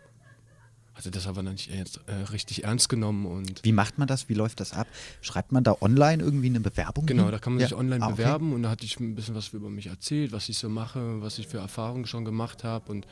Hatte 0.94 1.10
das 1.10 1.26
aber 1.26 1.42
dann 1.42 1.54
nicht 1.54 1.70
jetzt, 1.72 2.00
äh, 2.06 2.12
richtig 2.32 2.64
ernst 2.64 2.88
genommen 2.90 3.24
und 3.26 3.64
Wie 3.64 3.72
macht 3.72 3.96
man 3.98 4.06
das? 4.06 4.28
Wie 4.28 4.34
läuft 4.34 4.60
das 4.60 4.72
ab? 4.74 4.86
Schreibt 5.22 5.50
man 5.50 5.64
da 5.64 5.76
online 5.80 6.22
irgendwie 6.22 6.48
eine 6.48 6.60
Bewerbung? 6.60 7.06
Genau, 7.06 7.24
hin? 7.24 7.32
da 7.32 7.38
kann 7.38 7.54
man 7.54 7.60
Ja. 7.60 7.68
sich 7.68 7.76
online 7.76 8.04
Ah, 8.04 8.08
okay. 8.08 8.16
bewerben 8.16 8.52
und 8.52 8.62
da 8.62 8.70
hatte 8.70 8.84
ich 8.84 9.00
ein 9.00 9.14
bisschen 9.14 9.34
was 9.34 9.48
über 9.54 9.70
mich 9.70 9.86
erzählt, 9.86 10.32
was 10.32 10.48
ich 10.50 10.58
so 10.58 10.68
mache, 10.68 11.22
was 11.22 11.38
ich 11.38 11.48
für 11.48 11.58
Erfahrungen 11.58 12.06
schon 12.06 12.24
gemacht 12.26 12.62
habe 12.62 12.90
und 12.92 13.06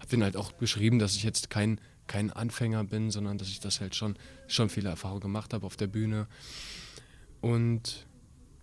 habe 0.00 0.08
denen 0.10 0.24
halt 0.24 0.36
auch 0.36 0.50
beschrieben, 0.52 0.98
dass 0.98 1.14
ich 1.14 1.22
jetzt 1.22 1.50
kein, 1.50 1.80
kein 2.08 2.32
Anfänger 2.32 2.82
bin, 2.82 3.10
sondern 3.12 3.38
dass 3.38 3.48
ich 3.48 3.60
das 3.60 3.80
halt 3.80 3.94
schon, 3.94 4.16
schon 4.48 4.68
viele 4.68 4.88
Erfahrungen 4.88 5.20
gemacht 5.20 5.54
habe 5.54 5.64
auf 5.66 5.76
der 5.76 5.86
Bühne. 5.86 6.26
Und 7.40 8.06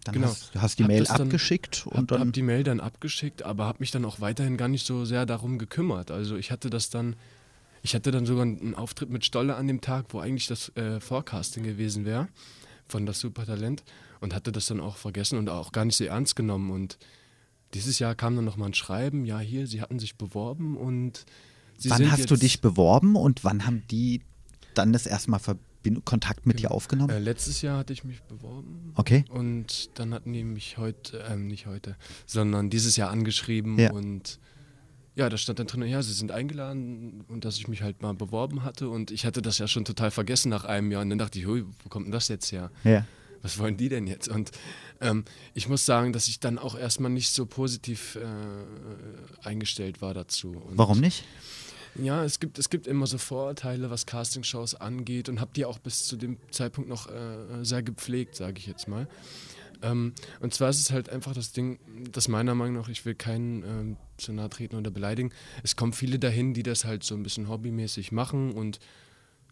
Dann 0.03 0.13
genau. 0.15 0.27
hast 0.27 0.55
du 0.55 0.61
hast 0.61 0.79
die 0.79 0.83
Hab 0.83 0.89
Mail 0.89 1.03
dann- 1.05 1.21
abgeschickt 1.21 1.85
habe 1.85 1.97
und 1.97 2.11
dann. 2.11 2.19
hab 2.21 2.33
die 2.33 2.41
Mail 2.41 2.63
dann 2.63 2.79
abgeschickt, 2.79 3.43
aber 3.43 3.65
habe 3.65 3.77
mich 3.79 3.91
dann 3.91 4.05
auch 4.05 4.19
weiterhin 4.19 4.57
gar 4.57 4.67
nicht 4.67 4.85
so 4.85 5.05
sehr 5.05 5.25
darum 5.25 5.57
gekümmert. 5.57 6.11
Also 6.11 6.35
ich 6.37 6.51
hatte 6.51 6.69
das 6.69 6.89
dann, 6.89 7.15
ich 7.83 7.95
hatte 7.95 8.11
dann 8.11 8.25
sogar 8.25 8.43
einen 8.43 8.75
Auftritt 8.75 9.09
mit 9.09 9.25
Stolle 9.25 9.55
an 9.55 9.67
dem 9.67 9.81
Tag, 9.81 10.07
wo 10.09 10.19
eigentlich 10.19 10.47
das 10.47 10.69
äh, 10.75 10.99
Forecasting 10.99 11.63
gewesen 11.63 12.05
wäre 12.05 12.27
von 12.87 13.05
das 13.05 13.19
Supertalent 13.19 13.83
und 14.21 14.33
hatte 14.33 14.51
das 14.51 14.65
dann 14.67 14.79
auch 14.79 14.97
vergessen 14.97 15.37
und 15.37 15.49
auch 15.49 15.71
gar 15.71 15.85
nicht 15.85 15.95
so 15.97 16.05
ernst 16.05 16.35
genommen. 16.35 16.71
Und 16.71 16.97
dieses 17.73 17.99
Jahr 17.99 18.15
kam 18.15 18.35
dann 18.35 18.45
nochmal 18.45 18.69
ein 18.69 18.73
Schreiben, 18.73 19.25
ja 19.25 19.39
hier, 19.39 19.67
sie 19.67 19.81
hatten 19.81 19.99
sich 19.99 20.15
beworben 20.17 20.77
und 20.77 21.25
sie 21.77 21.89
wann 21.89 22.11
hast 22.11 22.31
du 22.31 22.35
dich 22.35 22.61
beworben 22.61 23.15
und 23.15 23.43
wann 23.43 23.65
haben 23.67 23.83
die 23.91 24.21
dann 24.73 24.93
das 24.93 25.05
erstmal 25.05 25.39
Verbindung, 25.39 26.05
Kontakt 26.05 26.45
mit 26.45 26.59
dir 26.59 26.71
aufgenommen? 26.71 27.09
Äh, 27.09 27.19
letztes 27.19 27.61
Jahr 27.61 27.77
hatte 27.79 27.93
ich 27.93 28.03
mich 28.03 28.21
beworben. 28.23 28.91
okay. 28.95 29.25
Und 29.29 29.89
dann 29.99 30.13
hatten 30.13 30.33
die 30.33 30.43
mich 30.43 30.77
heute, 30.77 31.25
ähm, 31.29 31.47
nicht 31.47 31.65
heute, 31.67 31.95
sondern 32.25 32.69
dieses 32.69 32.95
Jahr 32.95 33.09
angeschrieben 33.09 33.77
Ja. 33.77 33.91
und 33.91 34.39
ja, 35.17 35.29
da 35.29 35.37
stand 35.37 35.57
dann 35.57 35.65
drin, 35.65 35.81
ja, 35.83 36.01
sie 36.03 36.13
sind 36.13 36.31
eingeladen 36.31 37.23
und 37.27 37.43
dass 37.43 37.57
ich 37.57 37.67
mich 37.67 37.81
halt 37.81 38.03
mal 38.03 38.13
beworben 38.13 38.63
hatte 38.63 38.87
und 38.87 39.09
ich 39.09 39.25
hatte 39.25 39.41
das 39.41 39.57
ja 39.57 39.67
schon 39.67 39.83
total 39.83 40.11
vergessen 40.11 40.49
nach 40.49 40.63
einem 40.63 40.91
Jahr 40.91 41.01
und 41.01 41.09
dann 41.09 41.17
dachte 41.17 41.39
ich, 41.39 41.47
hui, 41.47 41.65
wo 41.83 41.89
kommt 41.89 42.05
denn 42.05 42.11
das 42.11 42.27
jetzt 42.27 42.51
her? 42.51 42.69
Ja. 42.83 43.03
Was 43.41 43.57
wollen 43.57 43.77
die 43.77 43.89
denn 43.89 44.05
jetzt? 44.05 44.27
Und 44.27 44.51
ähm, 45.01 45.25
ich 45.55 45.67
muss 45.67 45.85
sagen, 45.85 46.13
dass 46.13 46.27
ich 46.27 46.39
dann 46.39 46.59
auch 46.59 46.77
erstmal 46.77 47.09
nicht 47.09 47.31
so 47.31 47.47
positiv 47.47 48.15
äh, 48.15 49.47
eingestellt 49.47 50.01
war 50.01 50.13
dazu. 50.13 50.51
Und 50.51 50.77
Warum 50.77 50.99
nicht? 50.99 51.23
Ja, 51.95 52.23
es 52.23 52.39
gibt, 52.39 52.59
es 52.59 52.69
gibt 52.69 52.85
immer 52.85 53.07
so 53.07 53.17
Vorurteile, 53.17 53.89
was 53.89 54.05
Castingshows 54.05 54.75
angeht 54.75 55.29
und 55.29 55.39
habe 55.39 55.51
die 55.55 55.65
auch 55.65 55.79
bis 55.79 56.05
zu 56.05 56.15
dem 56.15 56.37
Zeitpunkt 56.51 56.89
noch 56.89 57.09
äh, 57.09 57.63
sehr 57.63 57.81
gepflegt, 57.81 58.35
sage 58.35 58.59
ich 58.59 58.67
jetzt 58.67 58.87
mal. 58.87 59.07
Ähm, 59.81 60.13
und 60.39 60.53
zwar 60.53 60.69
ist 60.69 60.79
es 60.79 60.91
halt 60.91 61.09
einfach 61.09 61.33
das 61.33 61.51
Ding, 61.51 61.79
dass 62.11 62.27
meiner 62.27 62.55
Meinung 62.55 62.75
nach, 62.75 62.89
ich 62.89 63.05
will 63.05 63.15
keinen 63.15 63.63
ähm, 63.63 63.97
zu 64.17 64.33
nahe 64.33 64.49
treten 64.49 64.75
oder 64.75 64.91
beleidigen, 64.91 65.31
es 65.63 65.75
kommen 65.75 65.93
viele 65.93 66.19
dahin, 66.19 66.53
die 66.53 66.63
das 66.63 66.85
halt 66.85 67.03
so 67.03 67.15
ein 67.15 67.23
bisschen 67.23 67.49
hobbymäßig 67.49 68.11
machen 68.11 68.51
und 68.51 68.79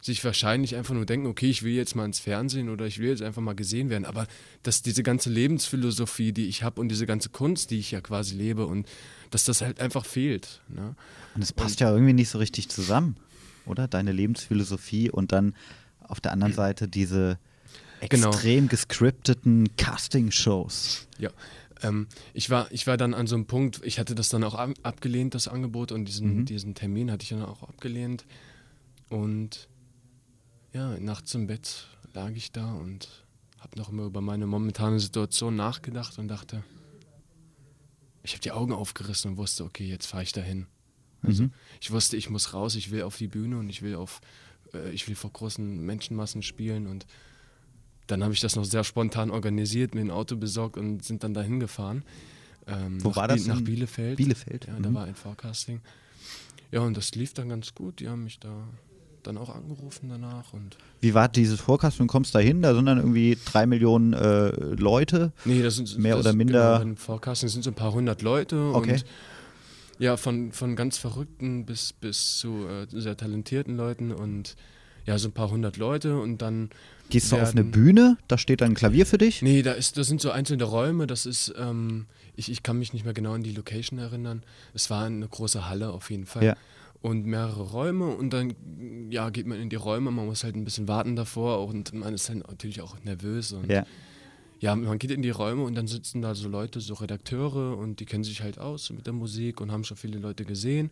sich 0.06 0.24
wahrscheinlich 0.24 0.76
einfach 0.76 0.94
nur 0.94 1.06
denken, 1.06 1.26
okay, 1.26 1.50
ich 1.50 1.64
will 1.64 1.74
jetzt 1.74 1.96
mal 1.96 2.06
ins 2.06 2.20
Fernsehen 2.20 2.70
oder 2.70 2.86
ich 2.86 3.00
will 3.00 3.10
jetzt 3.10 3.24
einfach 3.24 3.42
mal 3.42 3.56
gesehen 3.56 3.90
werden. 3.90 4.06
Aber 4.06 4.28
dass 4.62 4.84
diese 4.84 5.02
ganze 5.02 5.32
Lebensphilosophie, 5.32 6.32
die 6.32 6.46
ich 6.46 6.62
habe 6.62 6.80
und 6.80 6.90
diese 6.90 7.08
ganze 7.08 7.30
Kunst, 7.30 7.72
die 7.72 7.80
ich 7.80 7.90
ja 7.90 8.02
quasi 8.02 8.36
lebe 8.36 8.68
und 8.68 8.88
dass 9.32 9.46
das 9.46 9.62
halt 9.62 9.80
einfach 9.80 10.06
fehlt. 10.06 10.62
Ne? 10.68 10.96
Und 11.34 11.42
es 11.42 11.52
passt 11.52 11.82
und, 11.82 11.88
ja 11.88 11.92
irgendwie 11.92 12.14
nicht 12.14 12.30
so 12.30 12.38
richtig 12.38 12.70
zusammen, 12.70 13.18
oder? 13.66 13.88
Deine 13.88 14.12
Lebensphilosophie 14.12 15.10
und 15.10 15.32
dann 15.32 15.56
auf 16.02 16.22
der 16.22 16.34
anderen 16.34 16.54
Seite 16.54 16.88
diese. 16.88 17.40
Extrem 18.06 18.56
genau. 18.60 18.70
gescripteten 18.70 19.76
Casting-Shows. 19.78 21.08
Ja. 21.18 21.30
Ähm, 21.82 22.08
ich, 22.34 22.50
war, 22.50 22.72
ich 22.72 22.88
war 22.88 22.98
dann 22.98 23.14
an 23.14 23.28
so 23.28 23.36
einem 23.36 23.46
Punkt, 23.46 23.82
ich 23.84 24.00
hatte 24.00 24.16
das 24.16 24.30
dann 24.30 24.44
auch 24.44 24.56
ab, 24.56 24.72
abgelehnt, 24.84 25.36
das 25.36 25.48
Angebot, 25.48 25.92
und 25.92 26.06
diesen, 26.06 26.40
mhm. 26.40 26.46
diesen 26.46 26.76
Termin 26.76 27.12
hatte 27.12 27.24
ich 27.24 27.30
dann 27.30 27.44
auch 27.44 27.64
abgelehnt. 27.64 28.26
Und 29.10 29.68
ja, 30.74 30.98
nachts 31.00 31.34
im 31.36 31.48
Bett 31.48 31.88
lag 32.14 32.32
ich 32.32 32.52
da 32.52 32.74
und 32.74 33.26
habe 33.60 33.78
noch 33.78 33.90
immer 33.90 34.04
über 34.04 34.22
meine 34.22 34.48
momentane 34.48 35.00
Situation 35.00 35.56
nachgedacht 35.56 36.18
und 36.20 36.28
dachte, 36.28 36.64
ich 38.24 38.34
habe 38.34 38.42
die 38.42 38.52
Augen 38.52 38.74
aufgerissen 38.74 39.32
und 39.32 39.38
wusste, 39.38 39.64
okay, 39.64 39.88
jetzt 39.88 40.08
fahre 40.08 40.24
ich 40.24 40.32
dahin. 40.32 40.68
Also 41.22 41.44
mhm. 41.44 41.52
ich 41.82 41.92
wusste, 41.92 42.18
ich 42.18 42.30
muss 42.30 42.54
raus, 42.54 42.76
ich 42.76 42.92
will 42.92 43.04
auf 43.04 43.18
die 43.18 43.28
Bühne 43.28 43.58
und 43.58 43.70
ich 43.70 43.82
will 43.82 43.96
auf, 43.96 44.22
äh, 44.74 44.92
ich 44.92 45.08
will 45.08 45.16
vor 45.16 45.32
großen 45.32 45.86
Menschenmassen 45.86 46.42
spielen 46.42 46.88
und 46.88 47.06
dann 48.08 48.24
habe 48.24 48.34
ich 48.34 48.40
das 48.40 48.56
noch 48.56 48.66
sehr 48.66 48.84
spontan 48.84 49.32
organisiert, 49.32 49.96
mir 49.96 50.02
ein 50.02 50.12
Auto 50.12 50.36
besorgt 50.36 50.78
und 50.78 51.04
sind 51.04 51.24
dann 51.24 51.34
dahin 51.34 51.60
gefahren. 51.60 52.04
Ähm, 52.68 53.04
Wo 53.04 53.16
war 53.16 53.28
das? 53.28 53.46
Nach 53.48 53.62
Bielefeld. 53.62 54.18
Bielefeld. 54.18 54.68
Ja, 54.68 54.74
mhm. 54.74 54.84
da 54.84 54.94
war 54.94 55.06
ein 55.06 55.16
Forecasting. 55.16 55.82
Ja, 56.72 56.82
und 56.82 56.98
das 56.98 57.14
lief 57.16 57.34
dann 57.34 57.50
ganz 57.50 57.74
gut. 57.76 58.00
Die 58.00 58.10
haben 58.10 58.24
mich 58.24 58.40
da 58.40 58.68
dann 59.24 59.38
auch 59.38 59.54
angerufen 59.54 60.10
danach. 60.10 60.54
Und 60.54 60.78
Wie 61.02 61.14
war 61.14 61.30
dieses 61.30 61.60
Forecasting? 61.60 62.08
Du 62.08 62.12
kommst 62.12 62.36
da 62.36 62.40
hin, 62.40 62.62
da 62.62 62.76
sind 62.76 62.86
dann 62.86 62.98
irgendwie 62.98 63.38
drei 63.44 63.66
Millionen 63.66 64.14
äh, 64.14 64.50
Leute. 64.50 65.32
Nee, 65.46 65.62
das 65.62 65.76
sind 65.76 65.98
mehr 65.98 66.16
das, 66.16 66.26
oder 66.26 66.36
minder. 66.36 66.80
Genau, 66.80 66.96
Forecasting 66.96 67.50
sind 67.50 67.64
so 67.64 67.72
ein 67.72 67.76
paar 67.76 67.94
hundert 67.94 68.22
Leute. 68.22 68.72
Okay. 68.74 68.94
Und 68.94 69.06
ja, 69.98 70.18
von, 70.18 70.52
von 70.52 70.76
ganz 70.76 70.98
Verrückten 70.98 71.66
bis, 71.66 71.94
bis 71.94 72.38
zu 72.38 72.68
äh, 72.68 72.88
sehr 72.90 73.16
talentierten 73.16 73.78
Leuten 73.78 74.12
und 74.12 74.56
ja, 75.06 75.18
so 75.18 75.30
ein 75.30 75.34
paar 75.34 75.50
hundert 75.50 75.78
Leute 75.78 76.20
und 76.20 76.42
dann. 76.42 76.70
Gehst 77.10 77.32
du 77.32 77.38
auf 77.38 77.52
eine 77.52 77.64
Bühne? 77.64 78.18
Da 78.28 78.38
steht 78.38 78.62
ein 78.62 78.74
Klavier 78.74 79.06
für 79.06 79.18
dich? 79.18 79.42
Nee, 79.42 79.62
da, 79.62 79.74
ist, 79.74 79.98
das 79.98 80.08
sind 80.08 80.22
so 80.22 80.32
einzelne 80.32 80.64
Räume. 80.64 81.08
Das 81.08 81.26
ist, 81.26 81.54
ähm, 81.58 82.08
ich, 82.36 82.52
ich 82.52 82.64
kann 82.64 82.80
mich 82.80 82.94
nicht 82.94 83.06
mehr 83.06 83.14
genau 83.14 83.34
an 83.34 83.44
die 83.44 83.52
Location 83.52 84.00
erinnern. 84.00 84.44
Es 84.74 84.90
war 84.90 85.06
eine 85.06 85.28
große 85.28 85.70
Halle 85.70 85.92
auf 85.92 86.10
jeden 86.10 86.26
Fall. 86.26 86.44
Ja. 86.44 86.58
Und 87.02 87.26
mehrere 87.26 87.62
Räume 87.62 88.08
und 88.08 88.32
dann 88.32 88.56
ja, 89.12 89.30
geht 89.30 89.46
man 89.46 89.60
in 89.60 89.70
die 89.70 89.76
Räume, 89.76 90.10
man 90.10 90.26
muss 90.26 90.44
halt 90.44 90.56
ein 90.56 90.64
bisschen 90.64 90.88
warten 90.88 91.16
davor 91.16 91.68
und 91.68 91.94
man 91.94 92.16
ist 92.16 92.30
dann 92.30 92.40
natürlich 92.40 92.82
auch 92.82 92.96
nervös. 93.04 93.54
Und 93.54 93.70
ja. 93.70 93.86
ja, 94.60 94.76
man 94.76 94.98
geht 94.98 95.12
in 95.12 95.22
die 95.22 95.30
Räume 95.30 95.64
und 95.64 95.76
dann 95.76 95.86
sitzen 95.86 96.24
da 96.24 96.34
so 96.34 96.50
Leute, 96.50 96.80
so 96.80 96.96
Redakteure 96.96 97.78
und 97.78 98.00
die 98.00 98.06
kennen 98.06 98.24
sich 98.24 98.42
halt 98.42 98.58
aus 98.58 98.90
mit 98.90 99.06
der 99.06 99.14
Musik 99.14 99.62
und 99.62 99.72
haben 99.72 99.84
schon 99.84 99.98
viele 99.98 100.18
Leute 100.18 100.46
gesehen 100.46 100.90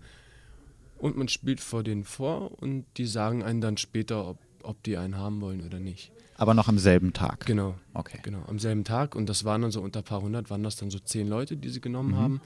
und 1.04 1.18
man 1.18 1.28
spielt 1.28 1.60
vor 1.60 1.84
denen 1.84 2.06
vor 2.06 2.62
und 2.62 2.86
die 2.96 3.08
sagen 3.08 3.44
einen 3.44 3.60
dann 3.60 3.76
später, 3.76 4.26
ob, 4.26 4.38
ob 4.64 4.82
die 4.84 4.98
einen 4.98 5.18
haben 5.18 5.42
wollen 5.42 5.66
oder 5.66 5.80
nicht. 5.80 6.12
Aber 6.38 6.54
noch 6.54 6.68
am 6.68 6.80
selben 6.80 7.14
Tag? 7.14 7.46
Genau. 7.46 7.76
Okay. 7.94 8.20
Genau, 8.24 8.44
am 8.48 8.60
selben 8.60 8.84
Tag 8.84 9.16
und 9.16 9.28
das 9.30 9.44
waren 9.46 9.62
dann 9.62 9.72
so 9.72 9.82
unter 9.82 10.00
ein 10.00 10.06
paar 10.06 10.22
hundert, 10.22 10.50
waren 10.50 10.64
das 10.64 10.76
dann 10.76 10.90
so 10.90 11.00
zehn 11.00 11.28
Leute, 11.28 11.58
die 11.58 11.70
sie 11.70 11.82
genommen 11.82 12.12
mhm. 12.12 12.18
haben. 12.18 12.42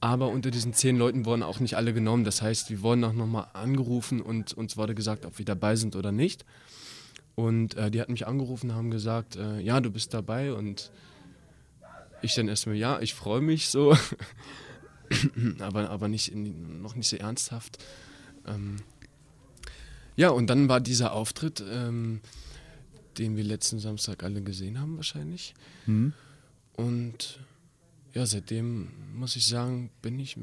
Aber 0.00 0.28
unter 0.28 0.50
diesen 0.50 0.74
zehn 0.74 0.96
Leuten 0.96 1.24
wurden 1.24 1.42
auch 1.42 1.58
nicht 1.58 1.76
alle 1.76 1.92
genommen. 1.92 2.22
Das 2.22 2.40
heißt, 2.40 2.70
wir 2.70 2.82
wurden 2.82 3.02
auch 3.02 3.12
nochmal 3.12 3.48
angerufen 3.52 4.22
und 4.22 4.52
uns 4.52 4.76
wurde 4.76 4.94
gesagt, 4.94 5.26
ob 5.26 5.38
wir 5.38 5.44
dabei 5.44 5.74
sind 5.74 5.96
oder 5.96 6.12
nicht. 6.12 6.44
Und 7.34 7.74
äh, 7.76 7.90
die 7.90 8.00
hatten 8.00 8.12
mich 8.12 8.26
angerufen, 8.26 8.74
haben 8.74 8.90
gesagt, 8.90 9.36
äh, 9.36 9.60
ja, 9.60 9.80
du 9.80 9.90
bist 9.90 10.14
dabei. 10.14 10.52
Und 10.52 10.92
ich 12.22 12.34
dann 12.34 12.48
erstmal, 12.48 12.76
ja, 12.76 13.00
ich 13.00 13.14
freue 13.14 13.40
mich 13.40 13.68
so. 13.68 13.96
aber, 15.60 15.90
aber 15.90 16.08
nicht 16.08 16.32
in, 16.32 16.80
noch 16.80 16.94
nicht 16.94 17.08
so 17.08 17.16
ernsthaft. 17.16 17.84
Ähm, 18.46 18.76
ja, 20.18 20.30
und 20.30 20.48
dann 20.48 20.68
war 20.68 20.80
dieser 20.80 21.12
Auftritt, 21.12 21.62
ähm, 21.70 22.20
den 23.18 23.36
wir 23.36 23.44
letzten 23.44 23.78
Samstag 23.78 24.24
alle 24.24 24.42
gesehen 24.42 24.80
haben, 24.80 24.96
wahrscheinlich. 24.96 25.54
Mhm. 25.86 26.12
Und 26.72 27.38
ja, 28.14 28.26
seitdem 28.26 28.88
muss 29.14 29.36
ich 29.36 29.46
sagen, 29.46 29.90
bin 30.02 30.18
ich 30.18 30.36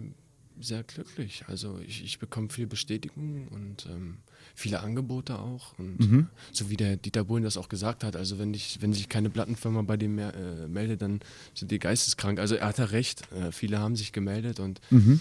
sehr 0.61 0.83
glücklich. 0.83 1.43
Also 1.47 1.77
ich, 1.85 2.05
ich 2.05 2.19
bekomme 2.19 2.47
viel 2.47 2.67
Bestätigung 2.67 3.49
und 3.49 3.85
ähm, 3.87 4.19
viele 4.55 4.79
Angebote 4.79 5.37
auch. 5.39 5.77
Und 5.77 5.99
mhm. 5.99 6.27
so 6.53 6.69
wie 6.69 6.77
der 6.77 6.95
Dieter 6.95 7.25
Bohlen 7.25 7.43
das 7.43 7.57
auch 7.57 7.67
gesagt 7.67 8.05
hat, 8.05 8.15
also 8.15 8.39
wenn, 8.39 8.53
ich, 8.53 8.81
wenn 8.81 8.93
sich 8.93 9.09
keine 9.09 9.29
Plattenfirma 9.29 9.81
bei 9.81 9.97
dem 9.97 10.15
mehr, 10.15 10.33
äh, 10.35 10.69
meldet, 10.69 11.01
dann 11.01 11.19
sind 11.53 11.71
die 11.71 11.79
geisteskrank. 11.79 12.39
Also 12.39 12.55
er 12.55 12.67
hat 12.67 12.77
ja 12.77 12.85
recht, 12.85 13.29
äh, 13.33 13.51
viele 13.51 13.79
haben 13.79 13.97
sich 13.97 14.13
gemeldet 14.13 14.61
und 14.61 14.79
mhm. 14.89 15.19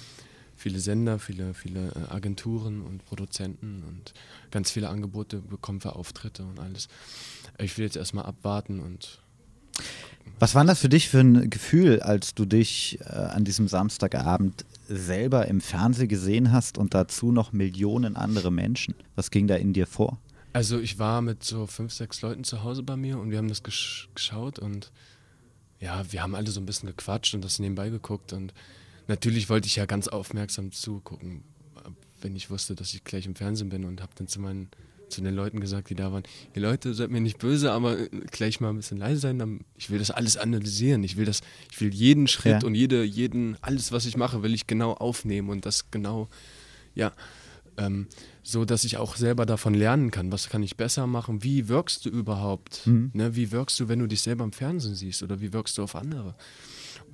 Viele 0.56 0.78
Sender, 0.78 1.18
viele, 1.18 1.54
viele 1.54 1.88
äh, 1.88 2.12
Agenturen 2.12 2.82
und 2.82 3.04
Produzenten 3.04 3.82
und 3.88 4.14
ganz 4.50 4.70
viele 4.70 4.88
Angebote 4.88 5.40
bekommen 5.40 5.80
für 5.80 5.96
Auftritte 5.96 6.44
und 6.44 6.60
alles. 6.60 6.88
Ich 7.58 7.76
will 7.76 7.84
jetzt 7.84 7.96
erstmal 7.96 8.26
abwarten 8.26 8.80
und 8.80 9.20
was 10.38 10.54
war 10.54 10.64
das 10.64 10.80
für 10.80 10.88
dich 10.88 11.08
für 11.08 11.20
ein 11.20 11.50
Gefühl, 11.50 12.00
als 12.00 12.34
du 12.34 12.44
dich 12.44 12.98
äh, 13.00 13.04
an 13.04 13.44
diesem 13.44 13.68
Samstagabend 13.68 14.64
selber 14.88 15.46
im 15.46 15.60
Fernsehen 15.60 16.08
gesehen 16.08 16.52
hast 16.52 16.78
und 16.78 16.94
dazu 16.94 17.32
noch 17.32 17.52
Millionen 17.52 18.16
andere 18.16 18.50
Menschen? 18.50 18.94
Was 19.14 19.30
ging 19.30 19.46
da 19.46 19.56
in 19.56 19.72
dir 19.72 19.86
vor? 19.86 20.18
Also 20.52 20.78
ich 20.78 20.98
war 20.98 21.20
mit 21.22 21.42
so 21.42 21.66
fünf, 21.66 21.92
sechs 21.92 22.22
Leuten 22.22 22.44
zu 22.44 22.62
Hause 22.62 22.82
bei 22.82 22.96
mir 22.96 23.18
und 23.18 23.30
wir 23.30 23.38
haben 23.38 23.48
das 23.48 23.62
gesch 23.62 24.08
geschaut 24.14 24.58
und 24.58 24.92
ja, 25.80 26.04
wir 26.10 26.22
haben 26.22 26.34
alle 26.34 26.50
so 26.50 26.60
ein 26.60 26.66
bisschen 26.66 26.88
gequatscht 26.88 27.34
und 27.34 27.44
das 27.44 27.58
nebenbei 27.58 27.90
geguckt 27.90 28.32
und 28.32 28.54
natürlich 29.08 29.48
wollte 29.48 29.66
ich 29.66 29.76
ja 29.76 29.86
ganz 29.86 30.08
aufmerksam 30.08 30.72
zugucken, 30.72 31.44
wenn 32.20 32.36
ich 32.36 32.50
wusste, 32.50 32.74
dass 32.74 32.94
ich 32.94 33.04
gleich 33.04 33.26
im 33.26 33.34
Fernsehen 33.34 33.68
bin 33.68 33.84
und 33.84 34.00
habe 34.00 34.12
dann 34.16 34.28
zu 34.28 34.40
meinen 34.40 34.70
zu 35.08 35.20
den 35.20 35.34
Leuten 35.34 35.60
gesagt, 35.60 35.90
die 35.90 35.94
da 35.94 36.12
waren, 36.12 36.24
die 36.54 36.60
Leute, 36.60 36.94
seid 36.94 37.10
mir 37.10 37.20
nicht 37.20 37.38
böse, 37.38 37.72
aber 37.72 37.98
äh, 37.98 38.08
gleich 38.30 38.60
mal 38.60 38.70
ein 38.70 38.76
bisschen 38.76 38.98
leise 38.98 39.20
sein. 39.20 39.64
Ich 39.76 39.90
will 39.90 39.98
das 39.98 40.10
alles 40.10 40.36
analysieren. 40.36 41.04
Ich 41.04 41.16
will 41.16 41.24
das, 41.24 41.40
ich 41.70 41.80
will 41.80 41.92
jeden 41.94 42.26
Schritt 42.26 42.62
ja. 42.62 42.66
und 42.66 42.74
jede, 42.74 43.04
jeden, 43.04 43.56
alles, 43.60 43.92
was 43.92 44.06
ich 44.06 44.16
mache, 44.16 44.42
will 44.42 44.54
ich 44.54 44.66
genau 44.66 44.92
aufnehmen 44.92 45.50
und 45.50 45.66
das 45.66 45.90
genau, 45.90 46.28
ja, 46.94 47.12
ähm, 47.76 48.06
so 48.42 48.64
dass 48.64 48.84
ich 48.84 48.98
auch 48.98 49.16
selber 49.16 49.46
davon 49.46 49.74
lernen 49.74 50.10
kann. 50.10 50.30
Was 50.32 50.48
kann 50.48 50.62
ich 50.62 50.76
besser 50.76 51.06
machen? 51.06 51.42
Wie 51.42 51.68
wirkst 51.68 52.04
du 52.04 52.10
überhaupt? 52.10 52.86
Mhm. 52.86 53.10
Ne, 53.14 53.36
wie 53.36 53.52
wirkst 53.52 53.80
du, 53.80 53.88
wenn 53.88 53.98
du 53.98 54.06
dich 54.06 54.22
selber 54.22 54.44
im 54.44 54.52
Fernsehen 54.52 54.94
siehst 54.94 55.22
oder 55.22 55.40
wie 55.40 55.52
wirkst 55.52 55.78
du 55.78 55.82
auf 55.82 55.96
andere? 55.96 56.34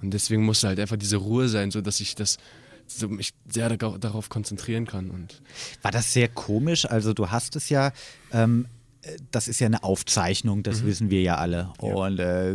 Und 0.02 0.12
deswegen 0.12 0.42
muss 0.42 0.62
halt 0.64 0.80
einfach 0.80 0.96
diese 0.96 1.16
Ruhe 1.16 1.48
sein, 1.48 1.70
so 1.70 1.80
dass 1.80 2.00
ich 2.00 2.14
das 2.14 2.38
so 2.86 3.08
mich 3.08 3.32
sehr 3.48 3.76
darauf 3.76 4.28
konzentrieren 4.28 4.86
kann. 4.86 5.10
Und 5.10 5.40
War 5.82 5.90
das 5.90 6.12
sehr 6.12 6.28
komisch? 6.28 6.86
Also 6.86 7.12
du 7.14 7.30
hast 7.30 7.56
es 7.56 7.68
ja, 7.68 7.92
ähm, 8.32 8.66
das 9.30 9.48
ist 9.48 9.60
ja 9.60 9.66
eine 9.66 9.82
Aufzeichnung, 9.82 10.62
das 10.62 10.82
mhm. 10.82 10.86
wissen 10.86 11.10
wir 11.10 11.22
ja 11.22 11.36
alle. 11.36 11.72
Ja. 11.80 11.94
Und 11.94 12.18
äh, 12.18 12.54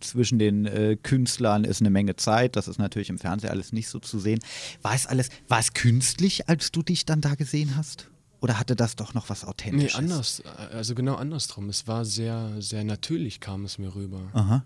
zwischen 0.00 0.38
den 0.38 0.66
äh, 0.66 0.96
Künstlern 1.00 1.64
ist 1.64 1.80
eine 1.80 1.90
Menge 1.90 2.16
Zeit, 2.16 2.56
das 2.56 2.68
ist 2.68 2.78
natürlich 2.78 3.10
im 3.10 3.18
Fernsehen 3.18 3.50
alles 3.50 3.72
nicht 3.72 3.88
so 3.88 3.98
zu 3.98 4.18
sehen. 4.18 4.40
War 4.82 4.94
es 4.94 5.06
alles, 5.06 5.28
war 5.48 5.60
es 5.60 5.74
künstlich, 5.74 6.48
als 6.48 6.72
du 6.72 6.82
dich 6.82 7.04
dann 7.04 7.20
da 7.20 7.34
gesehen 7.34 7.76
hast? 7.76 8.08
Oder 8.40 8.58
hatte 8.58 8.76
das 8.76 8.96
doch 8.96 9.14
noch 9.14 9.30
was 9.30 9.44
Authentisches? 9.44 9.94
Nee, 9.94 9.98
anders, 9.98 10.42
also 10.72 10.94
genau 10.94 11.14
andersrum. 11.14 11.68
Es 11.68 11.86
war 11.86 12.04
sehr, 12.04 12.56
sehr 12.60 12.84
natürlich 12.84 13.40
kam 13.40 13.64
es 13.64 13.78
mir 13.78 13.94
rüber. 13.94 14.20
Aha. 14.34 14.64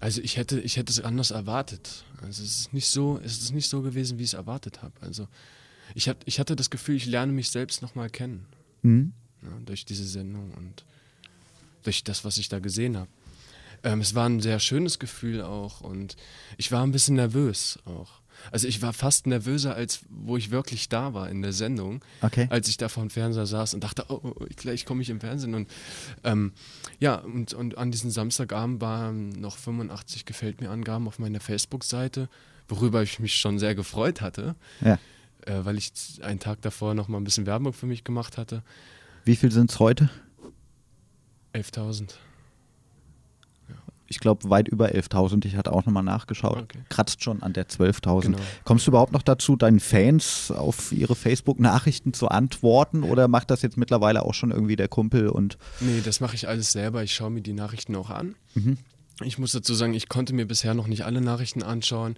Also 0.00 0.22
ich 0.22 0.38
hätte, 0.38 0.58
ich 0.60 0.76
hätte 0.76 0.90
es 0.90 1.00
anders 1.00 1.30
erwartet. 1.30 2.04
Also 2.22 2.42
es 2.42 2.60
ist 2.60 2.72
nicht 2.72 2.88
so, 2.88 3.20
es 3.22 3.38
ist 3.42 3.52
nicht 3.52 3.68
so 3.68 3.82
gewesen, 3.82 4.18
wie 4.18 4.22
ich 4.22 4.30
es 4.30 4.34
erwartet 4.34 4.82
habe. 4.82 4.94
Also 5.02 5.28
ich, 5.94 6.08
hat, 6.08 6.16
ich 6.24 6.40
hatte 6.40 6.56
das 6.56 6.70
Gefühl, 6.70 6.96
ich 6.96 7.06
lerne 7.06 7.32
mich 7.32 7.50
selbst 7.50 7.82
nochmal 7.82 8.08
kennen. 8.08 8.46
Mhm. 8.82 9.12
Ja, 9.42 9.50
durch 9.64 9.84
diese 9.84 10.06
Sendung 10.06 10.52
und 10.52 10.84
durch 11.82 12.02
das, 12.02 12.24
was 12.24 12.38
ich 12.38 12.48
da 12.48 12.58
gesehen 12.58 12.96
habe. 12.96 13.10
Ähm, 13.82 14.00
es 14.00 14.14
war 14.14 14.28
ein 14.28 14.40
sehr 14.40 14.58
schönes 14.58 14.98
Gefühl 14.98 15.42
auch 15.42 15.80
und 15.80 16.16
ich 16.56 16.72
war 16.72 16.82
ein 16.82 16.92
bisschen 16.92 17.16
nervös 17.16 17.78
auch. 17.84 18.19
Also 18.52 18.66
ich 18.68 18.82
war 18.82 18.92
fast 18.92 19.26
nervöser, 19.26 19.74
als 19.74 20.00
wo 20.08 20.36
ich 20.36 20.50
wirklich 20.50 20.88
da 20.88 21.14
war 21.14 21.28
in 21.30 21.42
der 21.42 21.52
Sendung, 21.52 22.02
Okay. 22.22 22.46
als 22.50 22.68
ich 22.68 22.76
da 22.76 22.88
vor 22.88 23.02
dem 23.04 23.10
Fernseher 23.10 23.46
saß 23.46 23.74
und 23.74 23.84
dachte, 23.84 24.04
oh, 24.08 24.20
oh, 24.22 24.46
gleich 24.56 24.84
komme 24.84 25.02
ich 25.02 25.10
im 25.10 25.20
Fernsehen. 25.20 25.54
Und 25.54 25.68
ähm, 26.24 26.52
ja, 26.98 27.16
und, 27.16 27.54
und 27.54 27.78
an 27.78 27.90
diesem 27.90 28.10
Samstagabend 28.10 28.80
waren 28.80 29.30
noch 29.30 29.56
85 29.58 30.24
Gefällt 30.24 30.60
mir 30.60 30.70
Angaben 30.70 31.06
auf 31.08 31.18
meiner 31.18 31.40
Facebook-Seite, 31.40 32.28
worüber 32.68 33.02
ich 33.02 33.18
mich 33.18 33.34
schon 33.36 33.58
sehr 33.58 33.74
gefreut 33.74 34.20
hatte, 34.20 34.54
Ja. 34.80 34.98
äh, 35.46 35.64
weil 35.64 35.76
ich 35.78 35.92
einen 36.22 36.38
Tag 36.40 36.62
davor 36.62 36.94
noch 36.94 37.08
mal 37.08 37.18
ein 37.18 37.24
bisschen 37.24 37.46
Werbung 37.46 37.72
für 37.72 37.86
mich 37.86 38.04
gemacht 38.04 38.36
hatte. 38.38 38.62
Wie 39.24 39.36
viel 39.36 39.50
sind 39.52 39.70
es 39.70 39.78
heute? 39.78 40.08
11.000. 41.52 42.10
Ich 44.12 44.18
glaube, 44.18 44.50
weit 44.50 44.66
über 44.68 44.88
11.000. 44.88 45.46
Ich 45.46 45.54
hatte 45.56 45.72
auch 45.72 45.86
nochmal 45.86 46.02
nachgeschaut. 46.02 46.58
Okay. 46.64 46.80
Kratzt 46.88 47.22
schon 47.22 47.42
an 47.44 47.52
der 47.52 47.68
12.000. 47.68 48.20
Genau. 48.22 48.38
Kommst 48.64 48.86
du 48.86 48.90
überhaupt 48.90 49.12
noch 49.12 49.22
dazu, 49.22 49.54
deinen 49.56 49.78
Fans 49.78 50.50
auf 50.50 50.90
ihre 50.90 51.14
Facebook-Nachrichten 51.14 52.12
zu 52.12 52.26
antworten? 52.28 53.04
Oder 53.04 53.28
macht 53.28 53.50
das 53.52 53.62
jetzt 53.62 53.76
mittlerweile 53.76 54.24
auch 54.24 54.34
schon 54.34 54.50
irgendwie 54.50 54.74
der 54.76 54.88
Kumpel 54.88 55.28
und 55.28 55.58
Nee, 55.78 56.00
das 56.04 56.18
mache 56.20 56.34
ich 56.34 56.48
alles 56.48 56.72
selber. 56.72 57.04
Ich 57.04 57.14
schaue 57.14 57.30
mir 57.30 57.40
die 57.40 57.52
Nachrichten 57.52 57.94
auch 57.94 58.10
an. 58.10 58.34
Mhm. 58.54 58.78
Ich 59.22 59.38
muss 59.38 59.52
dazu 59.52 59.74
sagen, 59.74 59.94
ich 59.94 60.08
konnte 60.08 60.34
mir 60.34 60.46
bisher 60.46 60.74
noch 60.74 60.88
nicht 60.88 61.04
alle 61.04 61.20
Nachrichten 61.20 61.62
anschauen. 61.62 62.16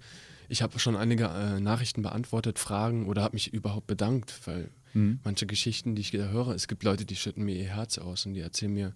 Ich 0.49 0.61
habe 0.63 0.79
schon 0.79 0.95
einige 0.95 1.25
äh, 1.25 1.59
Nachrichten 1.59 2.01
beantwortet, 2.01 2.57
Fragen 2.59 3.07
oder 3.07 3.21
habe 3.23 3.35
mich 3.35 3.53
überhaupt 3.53 3.87
bedankt, 3.87 4.33
weil 4.45 4.69
Mhm. 4.95 5.19
manche 5.23 5.47
Geschichten, 5.47 5.95
die 5.95 6.01
ich 6.01 6.11
da 6.11 6.27
höre, 6.29 6.49
es 6.49 6.67
gibt 6.67 6.83
Leute, 6.83 7.03
die 7.03 7.15
schütten 7.15 7.43
mir 7.45 7.55
ihr 7.55 7.75
Herz 7.75 7.97
aus 7.97 8.27
und 8.27 8.35
die 8.35 8.41
erzählen 8.41 8.71
mir 8.73 8.93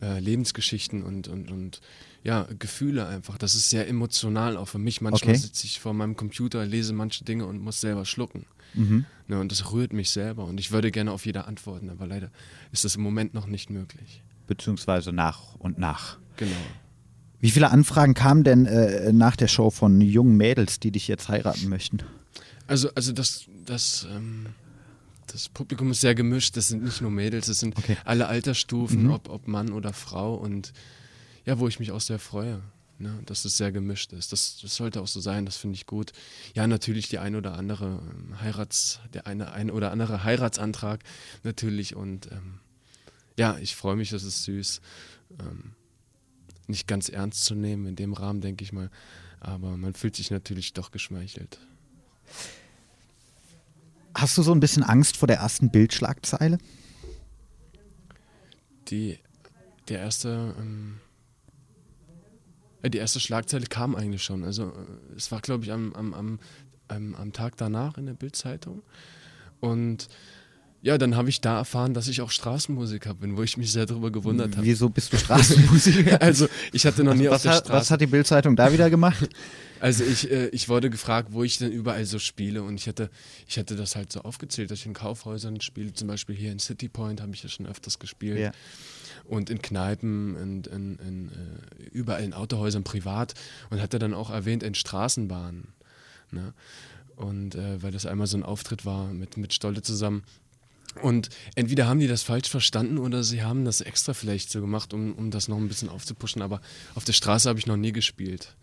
äh, 0.00 0.20
Lebensgeschichten 0.20 1.02
und, 1.02 1.26
und, 1.26 1.50
und 1.50 1.80
ja, 2.24 2.48
Gefühle 2.58 3.06
einfach. 3.06 3.38
Das 3.38 3.54
ist 3.54 3.70
sehr 3.70 3.86
emotional 3.86 4.56
auch 4.56 4.66
für 4.66 4.78
mich. 4.78 5.00
Manchmal 5.00 5.34
Okay. 5.34 5.40
sitze 5.42 5.66
ich 5.66 5.78
vor 5.78 5.92
meinem 5.94 6.16
Computer, 6.16 6.64
lese 6.66 6.92
manche 6.92 7.22
Dinge 7.24 7.46
und 7.46 7.60
muss 7.60 7.80
selber 7.80 8.04
schlucken. 8.04 8.46
Mhm. 8.74 9.04
Ne, 9.28 9.38
und 9.38 9.52
das 9.52 9.70
rührt 9.72 9.92
mich 9.92 10.10
selber 10.10 10.44
und 10.46 10.58
ich 10.58 10.72
würde 10.72 10.90
gerne 10.90 11.12
auf 11.12 11.24
jeder 11.26 11.46
antworten, 11.46 11.90
aber 11.90 12.06
leider 12.08 12.30
ist 12.72 12.84
das 12.84 12.96
im 12.96 13.02
Moment 13.02 13.32
noch 13.34 13.46
nicht 13.46 13.70
möglich. 13.70 14.22
beziehungsweise 14.48 15.12
nach 15.12 15.54
und 15.56 15.78
nach? 15.78 16.18
Genau. 16.36 16.52
Wie 17.40 17.50
viele 17.50 17.70
Anfragen 17.70 18.14
kamen 18.14 18.42
denn 18.44 18.66
äh, 18.66 19.12
nach 19.12 19.36
der 19.36 19.48
Show 19.48 19.70
von 19.70 20.00
jungen 20.00 20.36
Mädels, 20.36 20.80
die 20.80 20.90
dich 20.90 21.06
jetzt 21.08 21.28
heiraten 21.28 21.68
möchten? 21.68 21.98
Also, 22.66 22.88
also 22.94 23.12
das, 23.12 23.44
das, 23.64 24.06
ähm, 24.10 24.46
das 25.28 25.48
Publikum 25.50 25.90
ist 25.90 26.00
sehr 26.00 26.14
gemischt. 26.14 26.56
Das 26.56 26.68
sind 26.68 26.82
nicht 26.84 27.00
nur 27.00 27.10
Mädels, 27.10 27.46
das 27.46 27.60
sind 27.60 27.76
Okay. 27.78 27.96
alle 28.04 28.26
Altersstufen, 28.28 29.04
Mhm. 29.04 29.10
ob, 29.12 29.28
ob 29.30 29.46
Mann 29.48 29.72
oder 29.72 29.92
Frau. 29.92 30.34
Und 30.34 30.72
ja, 31.44 31.58
wo 31.58 31.68
ich 31.68 31.78
mich 31.78 31.92
auch 31.92 32.00
sehr 32.00 32.18
freue, 32.18 32.62
ne, 32.98 33.20
dass 33.26 33.44
es 33.44 33.56
sehr 33.56 33.72
gemischt 33.72 34.12
ist. 34.12 34.32
Das, 34.32 34.58
das 34.60 34.74
sollte 34.76 35.00
auch 35.00 35.06
so 35.06 35.20
sein, 35.20 35.46
das 35.46 35.56
finde 35.56 35.76
ich 35.76 35.86
gut. 35.86 36.12
Ja, 36.54 36.66
natürlich 36.66 37.08
die 37.08 37.18
ein 37.18 37.36
oder 37.36 37.54
andere 37.54 38.00
ähm, 38.10 38.40
Heirats, 38.40 39.00
der 39.12 39.26
eine, 39.26 39.52
ein 39.52 39.70
oder 39.70 39.90
andere 39.90 40.24
Heiratsantrag 40.24 41.02
natürlich. 41.42 41.96
Und 41.96 42.30
ähm, 42.32 42.60
ja, 43.36 43.58
ich 43.58 43.76
freue 43.76 43.96
mich, 43.96 44.10
das 44.10 44.22
ist 44.22 44.44
süß. 44.44 44.80
Ähm, 45.40 45.72
nicht 46.66 46.86
ganz 46.88 47.08
ernst 47.08 47.44
zu 47.44 47.54
nehmen 47.54 47.86
in 47.86 47.96
dem 47.96 48.12
Rahmen, 48.12 48.40
denke 48.40 48.64
ich 48.64 48.72
mal. 48.72 48.90
Aber 49.40 49.76
man 49.76 49.94
fühlt 49.94 50.16
sich 50.16 50.30
natürlich 50.30 50.72
doch 50.72 50.90
geschmeichelt. 50.90 51.58
Hast 54.14 54.38
du 54.38 54.42
so 54.42 54.52
ein 54.52 54.60
bisschen 54.60 54.82
Angst 54.82 55.16
vor 55.16 55.26
der 55.26 55.38
ersten 55.38 55.70
Bildschlagzeile? 55.70 56.58
Die, 58.88 59.18
der 59.88 59.98
erste, 59.98 60.54
ähm, 60.58 61.00
äh, 61.00 61.13
die 62.88 62.98
erste 62.98 63.20
Schlagzeile 63.20 63.66
kam 63.66 63.94
eigentlich 63.94 64.22
schon. 64.22 64.44
Also 64.44 64.64
äh, 64.68 65.16
es 65.16 65.30
war, 65.32 65.40
glaube 65.40 65.64
ich, 65.64 65.72
am, 65.72 65.92
am, 65.94 66.38
am, 66.88 67.14
am 67.14 67.32
Tag 67.32 67.56
danach 67.56 67.98
in 67.98 68.06
der 68.06 68.14
Bildzeitung. 68.14 68.82
Und 69.60 70.08
ja, 70.84 70.98
dann 70.98 71.16
habe 71.16 71.30
ich 71.30 71.40
da 71.40 71.56
erfahren, 71.56 71.94
dass 71.94 72.08
ich 72.08 72.20
auch 72.20 72.30
Straßenmusiker 72.30 73.14
bin, 73.14 73.38
wo 73.38 73.42
ich 73.42 73.56
mich 73.56 73.72
sehr 73.72 73.86
darüber 73.86 74.12
gewundert 74.12 74.54
habe. 74.54 74.66
Wieso 74.66 74.90
bist 74.90 75.14
du 75.14 75.16
Straßenmusiker? 75.16 76.18
Also 76.20 76.46
ich 76.72 76.84
hatte 76.84 77.02
noch 77.02 77.14
nie 77.14 77.26
auf 77.26 77.36
was, 77.36 77.42
der 77.44 77.52
hat, 77.52 77.64
Straße. 77.64 77.72
was 77.80 77.90
hat 77.90 78.02
die 78.02 78.06
Bildzeitung 78.06 78.54
da 78.54 78.70
wieder 78.70 78.90
gemacht? 78.90 79.28
Also 79.80 80.02
ich, 80.04 80.30
äh, 80.30 80.48
ich 80.48 80.70
wurde 80.70 80.88
gefragt, 80.88 81.28
wo 81.32 81.42
ich 81.42 81.58
denn 81.58 81.70
überall 81.70 82.06
so 82.06 82.18
spiele 82.18 82.62
und 82.62 82.76
ich 82.76 82.86
hätte, 82.86 83.10
ich 83.46 83.58
hätte 83.58 83.76
das 83.76 83.96
halt 83.96 84.10
so 84.12 84.20
aufgezählt, 84.20 84.70
dass 84.70 84.78
ich 84.78 84.86
in 84.86 84.94
Kaufhäusern 84.94 85.60
spiele, 85.60 85.92
zum 85.92 86.08
Beispiel 86.08 86.34
hier 86.34 86.52
in 86.52 86.58
City 86.58 86.88
Point 86.88 87.20
habe 87.20 87.32
ich 87.34 87.42
ja 87.42 87.50
schon 87.50 87.66
öfters 87.66 87.98
gespielt 87.98 88.38
Ja. 88.38 88.52
und 89.24 89.50
in 89.50 89.60
Kneipen 89.60 90.36
und 90.36 90.66
in, 90.68 90.98
in, 91.06 91.28
äh, 91.28 91.82
überall 91.92 92.22
in 92.22 92.32
Autohäusern 92.32 92.82
privat 92.82 93.34
und 93.68 93.82
hatte 93.82 93.98
dann 93.98 94.14
auch 94.14 94.30
erwähnt 94.30 94.62
in 94.62 94.74
Straßenbahnen. 94.74 95.68
Ne? 96.30 96.54
Und 97.16 97.54
äh, 97.54 97.82
weil 97.82 97.92
das 97.92 98.06
einmal 98.06 98.26
so 98.26 98.38
ein 98.38 98.42
Auftritt 98.42 98.86
war 98.86 99.12
mit, 99.12 99.36
mit 99.36 99.52
Stolle 99.52 99.82
zusammen. 99.82 100.22
Und 101.02 101.28
entweder 101.54 101.86
haben 101.86 102.00
die 102.00 102.06
das 102.06 102.22
falsch 102.22 102.48
verstanden 102.48 102.98
oder 102.98 103.24
sie 103.24 103.42
haben 103.42 103.64
das 103.64 103.80
extra 103.80 104.14
vielleicht 104.14 104.50
so 104.50 104.60
gemacht, 104.60 104.94
um, 104.94 105.12
um 105.14 105.30
das 105.30 105.48
noch 105.48 105.56
ein 105.56 105.68
bisschen 105.68 105.88
aufzupuschen. 105.88 106.40
Aber 106.42 106.60
auf 106.94 107.04
der 107.04 107.12
Straße 107.12 107.48
habe 107.48 107.58
ich 107.58 107.66
noch 107.66 107.76
nie 107.76 107.92
gespielt. 107.92 108.54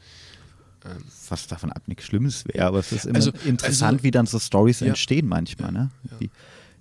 Was 1.29 1.45
davon 1.47 1.71
ab 1.71 1.83
nichts 1.87 2.05
Schlimmes 2.05 2.43
wäre, 2.47 2.65
aber 2.65 2.79
es 2.79 2.91
ist 2.91 3.05
immer 3.05 3.15
Also- 3.17 3.31
interessant, 3.45 3.93
also- 3.97 4.03
wie 4.03 4.11
dann 4.11 4.25
so 4.25 4.39
Stories 4.39 4.79
Ja. 4.79 4.87
entstehen 4.87 5.27
manchmal. 5.27 5.71
Ne? 5.71 5.91
Wie, 6.19 6.31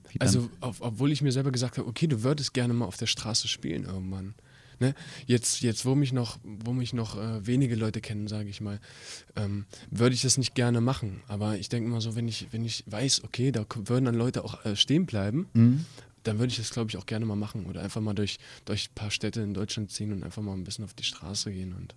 wie 0.08 0.18
dann, 0.18 0.26
Also, 0.28 0.48
auf, 0.60 0.80
obwohl 0.80 1.12
ich 1.12 1.20
mir 1.20 1.32
selber 1.32 1.50
gesagt 1.52 1.76
habe, 1.76 1.86
okay, 1.86 2.06
du 2.06 2.22
würdest 2.22 2.54
gerne 2.54 2.72
mal 2.72 2.86
auf 2.86 2.96
der 2.96 3.06
Straße 3.06 3.46
spielen 3.46 3.84
irgendwann. 3.84 4.34
Ne? 4.80 4.94
Jetzt, 5.26 5.60
jetzt, 5.60 5.84
wo 5.84 5.94
mich 5.94 6.12
noch, 6.12 6.38
wo 6.42 6.72
mich 6.72 6.92
noch 6.92 7.16
äh, 7.16 7.46
wenige 7.46 7.76
Leute 7.76 8.00
kennen, 8.00 8.26
sage 8.28 8.48
ich 8.48 8.60
mal, 8.60 8.80
ähm, 9.36 9.66
würde 9.90 10.14
ich 10.14 10.22
das 10.22 10.38
nicht 10.38 10.54
gerne 10.54 10.80
machen. 10.80 11.22
Aber 11.28 11.56
ich 11.58 11.68
denke 11.68 11.88
mal 11.90 12.00
so, 12.00 12.16
wenn 12.16 12.26
ich, 12.26 12.48
wenn 12.50 12.64
ich 12.64 12.84
weiß, 12.86 13.22
okay, 13.24 13.52
da 13.52 13.64
würden 13.84 14.06
dann 14.06 14.14
Leute 14.14 14.42
auch 14.42 14.64
äh, 14.64 14.74
stehen 14.76 15.04
bleiben, 15.06 15.48
Mhm. 15.52 15.84
dann 16.22 16.38
würde 16.38 16.50
ich 16.50 16.56
das, 16.56 16.70
glaube 16.70 16.90
ich, 16.90 16.96
auch 16.96 17.06
gerne 17.06 17.26
mal 17.26 17.36
machen. 17.36 17.66
Oder 17.66 17.82
einfach 17.82 18.00
mal 18.00 18.14
durch, 18.14 18.38
durch 18.64 18.88
ein 18.90 18.94
paar 18.94 19.10
Städte 19.10 19.40
in 19.42 19.52
Deutschland 19.54 19.90
ziehen 19.92 20.12
und 20.12 20.24
einfach 20.24 20.42
mal 20.42 20.54
ein 20.54 20.64
bisschen 20.64 20.84
auf 20.84 20.94
die 20.94 21.04
Straße 21.04 21.52
gehen 21.52 21.74
und 21.74 21.94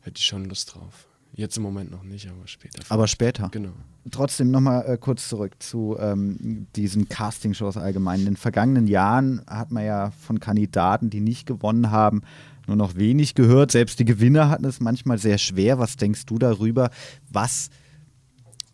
hätte 0.00 0.18
ich 0.18 0.24
schon 0.26 0.46
Lust 0.46 0.74
drauf. 0.74 1.06
Jetzt 1.40 1.56
im 1.56 1.62
Moment 1.62 1.90
noch 1.90 2.02
nicht, 2.02 2.28
aber 2.28 2.46
später. 2.46 2.82
aber 2.90 3.06
später. 3.06 3.48
genau. 3.50 3.72
Trotzdem 4.10 4.50
nochmal 4.50 4.84
äh, 4.86 4.98
kurz 4.98 5.26
zurück 5.30 5.54
zu 5.58 5.96
ähm, 5.98 6.66
diesen 6.76 7.08
Castingshows 7.08 7.78
allgemein. 7.78 8.20
In 8.20 8.26
den 8.26 8.36
vergangenen 8.36 8.86
Jahren 8.86 9.40
hat 9.46 9.70
man 9.70 9.84
ja 9.86 10.10
von 10.10 10.38
Kandidaten, 10.38 11.08
die 11.08 11.20
nicht 11.20 11.46
gewonnen 11.46 11.90
haben, 11.90 12.20
nur 12.66 12.76
noch 12.76 12.96
wenig 12.96 13.34
gehört. 13.34 13.70
Selbst 13.72 13.98
die 13.98 14.04
Gewinner 14.04 14.50
hatten 14.50 14.66
es 14.66 14.80
manchmal 14.80 15.16
sehr 15.16 15.38
schwer. 15.38 15.78
Was 15.78 15.96
denkst 15.96 16.26
du 16.26 16.38
darüber, 16.38 16.90
was 17.30 17.70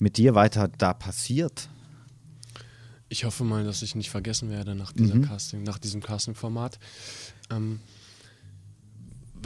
mit 0.00 0.16
dir 0.16 0.34
weiter 0.34 0.66
da 0.66 0.92
passiert? 0.92 1.68
Ich 3.08 3.24
hoffe 3.24 3.44
mal, 3.44 3.62
dass 3.62 3.82
ich 3.82 3.94
nicht 3.94 4.10
vergessen 4.10 4.50
werde 4.50 4.74
nach 4.74 4.90
dieser 4.90 5.14
Mhm. 5.14 5.22
Casting, 5.22 5.62
nach 5.62 5.78
diesem 5.78 6.02
Casting-Format. 6.02 6.80
Ähm, 7.50 7.78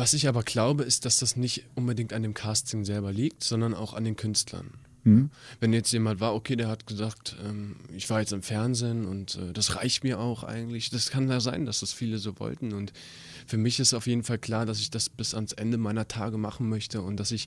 was 0.01 0.15
ich 0.15 0.29
aber 0.29 0.43
glaube, 0.43 0.85
ist, 0.85 1.05
dass 1.05 1.19
das 1.19 1.37
nicht 1.37 1.65
unbedingt 1.75 2.13
an 2.13 2.23
dem 2.23 2.35
Casting 2.35 2.85
selber 2.85 3.13
liegt, 3.13 3.45
sondern 3.45 3.75
auch 3.75 3.95
an 3.95 4.05
den 4.05 4.17
Künstlern. 4.17 4.73
Mhm. 5.05 5.31
Wenn 5.61 5.73
jetzt 5.73 5.93
jemand 5.93 6.21
war, 6.21 6.35
okay, 6.35 6.57
der 6.57 6.69
hat 6.69 6.87
gesagt, 6.87 7.37
ähm, 7.45 7.77
ich 7.95 8.11
war 8.11 8.21
jetzt 8.21 8.33
im 8.33 8.43
Fernsehen 8.43 9.07
und 9.07 9.37
äh, 9.37 9.53
das 9.53 9.77
reicht 9.77 10.05
mir 10.05 10.19
auch 10.19 10.45
eigentlich. 10.45 10.91
Das 10.91 11.11
kann 11.11 11.29
ja 11.29 11.41
sein, 11.41 11.67
dass 11.67 11.81
das 11.81 11.93
viele 11.93 12.19
so 12.19 12.39
wollten. 12.39 12.73
Und 12.73 12.93
für 13.47 13.57
mich 13.57 13.81
ist 13.81 13.95
auf 13.95 14.07
jeden 14.07 14.23
Fall 14.23 14.39
klar, 14.39 14.67
dass 14.67 14.81
ich 14.81 14.91
das 14.91 15.09
bis 15.09 15.35
ans 15.35 15.53
Ende 15.53 15.79
meiner 15.79 16.09
Tage 16.09 16.39
machen 16.39 16.69
möchte 16.69 17.03
und 17.03 17.19
dass 17.19 17.31
ich 17.31 17.47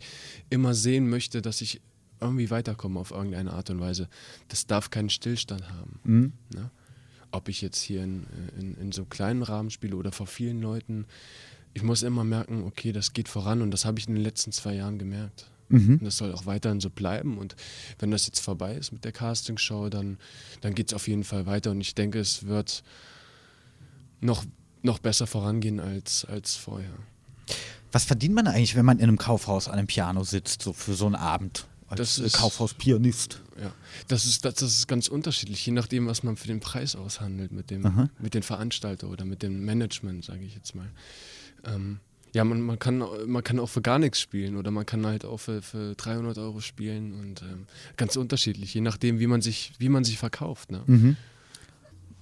immer 0.50 0.74
sehen 0.74 1.10
möchte, 1.10 1.42
dass 1.42 1.62
ich 1.62 1.82
irgendwie 2.20 2.50
weiterkomme 2.50 3.00
auf 3.00 3.12
irgendeine 3.12 3.54
Art 3.54 3.70
und 3.70 3.80
Weise. 3.80 4.08
Das 4.48 4.66
darf 4.66 4.90
keinen 4.90 5.10
Stillstand 5.10 5.70
haben. 5.70 6.00
Mhm. 6.04 6.34
Ne? 6.54 6.72
Ob 7.32 7.50
ich 7.50 7.62
jetzt 7.62 7.82
hier 7.82 8.04
in, 8.04 8.26
in, 8.60 8.76
in 8.76 8.92
so 8.92 9.02
einem 9.02 9.10
kleinen 9.10 9.44
Rahmen 9.44 9.70
spiele 9.70 9.96
oder 9.96 10.12
vor 10.12 10.28
vielen 10.28 10.62
Leuten. 10.62 11.06
Ich 11.74 11.84
muss 11.84 12.04
immer 12.04 12.24
merken, 12.24 12.64
okay, 12.64 12.92
das 12.92 13.14
geht 13.14 13.28
voran 13.30 13.62
und 13.62 13.72
das 13.72 13.86
habe 13.86 14.00
ich 14.00 14.08
in 14.08 14.16
den 14.16 14.24
letzten 14.24 14.52
zwei 14.52 14.76
Jahren 14.76 14.98
gemerkt. 15.00 15.48
Mhm. 15.70 15.96
Und 16.00 16.04
das 16.04 16.18
soll 16.18 16.32
auch 16.34 16.46
weiterhin 16.46 16.80
so 16.82 16.90
bleiben. 16.90 17.38
Und 17.38 17.56
wenn 18.00 18.12
das 18.12 18.28
jetzt 18.28 18.40
vorbei 18.42 18.76
ist 18.76 18.92
mit 18.92 19.06
der 19.06 19.12
Castingshow, 19.12 19.90
dann, 19.90 20.18
dann 20.62 20.76
geht 20.76 20.90
es 20.90 20.94
auf 20.94 21.08
jeden 21.08 21.24
Fall 21.24 21.46
weiter. 21.46 21.72
Und 21.72 21.82
ich 21.82 21.96
denke, 21.96 22.20
es 22.20 22.46
wird 22.46 22.84
noch, 24.22 24.44
noch 24.82 25.00
besser 25.00 25.26
vorangehen 25.28 25.80
als, 25.80 26.26
als 26.26 26.56
vorher. 26.56 26.94
Was 27.92 28.06
verdient 28.06 28.34
man 28.36 28.48
eigentlich, 28.48 28.76
wenn 28.76 28.86
man 28.86 28.98
in 29.00 29.04
einem 29.06 29.18
Kaufhaus 29.18 29.68
an 29.68 29.76
einem 29.78 29.88
Piano 29.88 30.24
sitzt, 30.24 30.62
so 30.62 30.74
für 30.74 30.94
so 30.94 31.06
einen 31.06 31.16
Abend? 31.16 31.68
Als 31.88 31.98
Das 32.00 32.20
äh, 32.20 32.26
ist- 32.26 32.34
Kaufhauspianist. 32.38 33.42
Ja, 33.62 33.72
das 34.08 34.26
ist, 34.26 34.46
das, 34.46 34.56
das 34.56 34.72
ist 34.74 34.88
ganz 34.88 35.08
unterschiedlich, 35.08 35.64
je 35.66 35.74
nachdem, 35.74 36.08
was 36.08 36.24
man 36.24 36.38
für 36.38 36.48
den 36.48 36.60
Preis 36.60 36.96
aushandelt 36.96 37.52
mit 37.52 37.70
dem, 37.70 37.86
Aha. 37.86 38.10
mit 38.20 38.34
den 38.34 38.42
Veranstalter 38.42 39.08
oder 39.10 39.26
mit 39.26 39.44
dem 39.44 39.64
Management, 39.64 40.26
sage 40.26 40.44
ich 40.44 40.56
jetzt 40.56 40.74
mal. 40.74 40.90
Ähm, 41.66 42.00
ja, 42.34 42.44
man, 42.44 42.62
man, 42.62 42.80
kann, 42.80 43.04
man 43.28 43.44
kann 43.44 43.60
auch 43.60 43.70
für 43.70 43.82
gar 43.82 44.00
nichts 44.00 44.20
spielen 44.20 44.58
oder 44.58 44.72
man 44.72 44.86
kann 44.86 45.06
halt 45.06 45.24
auch 45.24 45.38
für, 45.38 45.62
für 45.62 45.94
300 45.96 46.38
Euro 46.40 46.62
spielen 46.62 47.14
und 47.14 47.44
ähm, 47.44 47.68
ganz 47.96 48.16
unterschiedlich, 48.16 48.74
je 48.74 48.82
nachdem, 48.82 49.20
wie 49.20 49.28
man 49.28 49.42
sich, 49.42 49.74
wie 49.78 49.90
man 49.90 50.04
sich 50.04 50.18
verkauft. 50.18 50.72
Ne? 50.72 50.82
Mhm. 50.88 51.16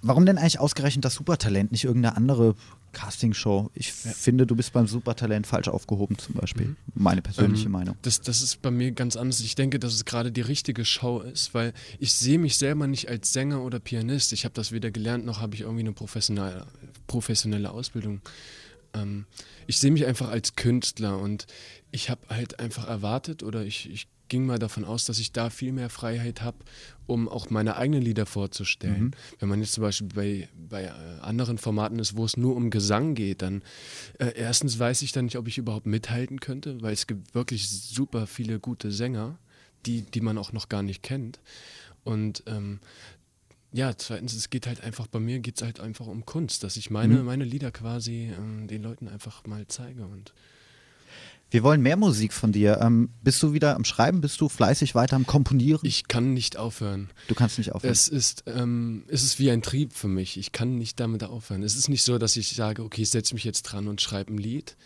Warum 0.02 0.26
denn 0.26 0.38
eigentlich 0.38 0.60
ausgerechnet 0.60 1.06
das 1.06 1.14
Supertalent, 1.14 1.72
nicht 1.72 1.86
irgendeine 1.86 2.18
andere 2.18 2.56
Castingshow. 2.92 3.70
Ich 3.74 3.94
ja. 4.04 4.12
finde, 4.12 4.46
du 4.46 4.56
bist 4.56 4.74
beim 4.74 4.88
Supertalent 4.88 5.48
falsch 5.48 5.68
aufgehoben, 5.68 6.18
zum 6.18 6.36
Beispiel. 6.36 6.68
Mhm. 6.68 6.76
Meine 6.94 7.22
persönliche 7.22 7.66
ähm, 7.66 7.72
Meinung. 7.72 7.96
Das, 8.02 8.22
das 8.22 8.42
ist 8.42 8.62
bei 8.62 8.72
mir 8.72 8.92
ganz 8.92 9.16
anders. 9.16 9.40
Ich 9.40 9.56
denke, 9.56 9.80
dass 9.80 9.94
es 9.94 10.06
gerade 10.06 10.32
die 10.32 10.42
richtige 10.42 10.86
Show 10.86 11.22
ist, 11.22 11.54
weil 11.54 11.74
ich 12.00 12.14
sehe 12.14 12.38
mich 12.38 12.58
selber 12.58 12.88
nicht 12.88 13.10
als 13.10 13.32
Sänger 13.34 13.62
oder 13.62 13.80
Pianist. 13.80 14.34
Ich 14.34 14.44
habe 14.44 14.54
das 14.54 14.72
weder 14.72 14.92
gelernt, 14.92 15.26
noch 15.26 15.40
habe 15.40 15.56
ich 15.56 15.62
irgendwie 15.62 15.82
eine 15.82 15.94
professionelle, 15.94 16.66
professionelle 17.08 17.72
Ausbildung. 17.72 18.22
Ähm, 18.94 19.26
ich 19.68 19.78
sehe 19.78 19.92
mich 19.92 20.06
einfach 20.06 20.30
als 20.30 20.56
Künstler 20.56 21.18
und 21.18 21.48
ich 21.92 22.10
habe 22.10 22.22
halt 22.30 22.60
einfach 22.60 22.88
erwartet 22.88 23.44
oder 23.44 23.64
ich, 23.64 23.90
ich 23.90 24.08
ging 24.32 24.46
mal 24.46 24.60
davon 24.60 24.86
aus, 24.86 25.04
dass 25.04 25.20
ich 25.20 25.34
da 25.34 25.50
viel 25.50 25.74
mehr 25.74 25.90
Freiheit 25.90 26.42
habe, 26.42 26.58
um 27.06 27.28
auch 27.28 27.50
meine 27.50 27.76
eigenen 27.76 28.02
Lieder 28.02 28.26
vorzustellen. 28.26 29.04
Mhm. 29.04 29.12
Wenn 29.40 29.50
man 29.50 29.60
jetzt 29.60 29.74
zum 29.74 29.82
Beispiel 29.82 30.08
bei, 30.08 30.50
bei 30.70 30.84
äh, 30.86 30.92
anderen 31.20 31.58
Formaten 31.58 32.00
ist, 32.00 32.16
wo 32.16 32.24
es 32.24 32.38
nur 32.38 32.56
um 32.56 32.70
Gesang 32.70 33.14
geht, 33.14 33.42
dann 33.42 33.62
äh, 34.20 34.32
erstens 34.34 34.80
weiß 34.80 35.02
ich 35.02 35.12
dann 35.12 35.26
nicht, 35.26 35.38
ob 35.38 35.50
ich 35.50 35.58
überhaupt 35.58 35.86
mithalten 35.86 36.40
könnte, 36.40 36.82
weil 36.82 36.94
es 36.94 37.08
gibt 37.08 37.36
wirklich 37.36 37.70
super 37.70 38.26
viele 38.26 38.62
gute 38.62 38.94
Sänger, 38.94 39.38
die, 39.86 40.04
die 40.04 40.22
man 40.22 40.38
auch 40.38 40.54
noch 40.54 40.70
gar 40.70 40.82
nicht 40.82 41.04
kennt. 41.04 41.42
Und 42.06 42.44
ähm, 42.48 42.80
ja, 43.74 43.96
zweitens, 43.98 44.34
es 44.34 44.50
geht 44.50 44.68
halt 44.68 44.82
einfach, 44.82 45.08
bei 45.08 45.20
mir 45.20 45.40
geht 45.40 45.58
es 45.58 45.64
halt 45.64 45.80
einfach 45.80 46.08
um 46.08 46.26
Kunst, 46.26 46.64
dass 46.64 46.78
ich 46.78 46.90
meine, 46.90 47.20
mhm. 47.20 47.26
meine 47.26 47.44
Lieder 47.46 47.72
quasi 47.72 48.32
ähm, 48.38 48.68
den 48.68 48.84
Leuten 48.84 49.08
einfach 49.08 49.46
mal 49.46 49.66
zeige 49.68 50.06
und 50.06 50.34
wir 51.52 51.64
wollen 51.64 51.82
mehr 51.82 51.98
Musik 51.98 52.32
von 52.32 52.54
dir. 52.54 52.80
Ähm, 52.82 53.10
bist 53.24 53.44
du 53.44 53.52
wieder 53.52 53.76
am 53.76 53.84
Schreiben? 53.84 54.22
Bist 54.22 54.40
du 54.40 54.48
fleißig 54.48 54.96
weiter 54.96 55.18
am 55.18 55.28
Komponieren? 55.28 55.82
Ich 55.84 56.08
kann 56.08 56.34
nicht 56.34 56.56
aufhören. 56.56 57.10
Du 57.28 57.36
kannst 57.36 57.58
nicht 57.58 57.74
aufhören. 57.74 57.92
Es 57.92 58.08
ist, 58.08 58.46
ähm, 58.48 59.04
es 59.10 59.24
ist 59.24 59.38
wie 59.38 59.52
ein 59.52 59.62
Trieb 59.62 59.92
für 59.92 60.08
mich. 60.08 60.38
Ich 60.38 60.54
kann 60.54 60.78
nicht 60.78 60.98
damit 61.02 61.26
aufhören. 61.26 61.62
Es 61.64 61.76
ist 61.76 61.90
nicht 61.90 62.04
so, 62.04 62.18
dass 62.18 62.38
ich 62.38 62.56
sage, 62.56 62.84
okay, 62.84 63.02
ich 63.02 63.10
setze 63.10 63.34
mich 63.34 63.44
jetzt 63.44 63.64
dran 63.64 63.90
und 63.90 64.00
schreibe 64.00 64.34
ein 64.34 64.38
Lied. 64.38 64.78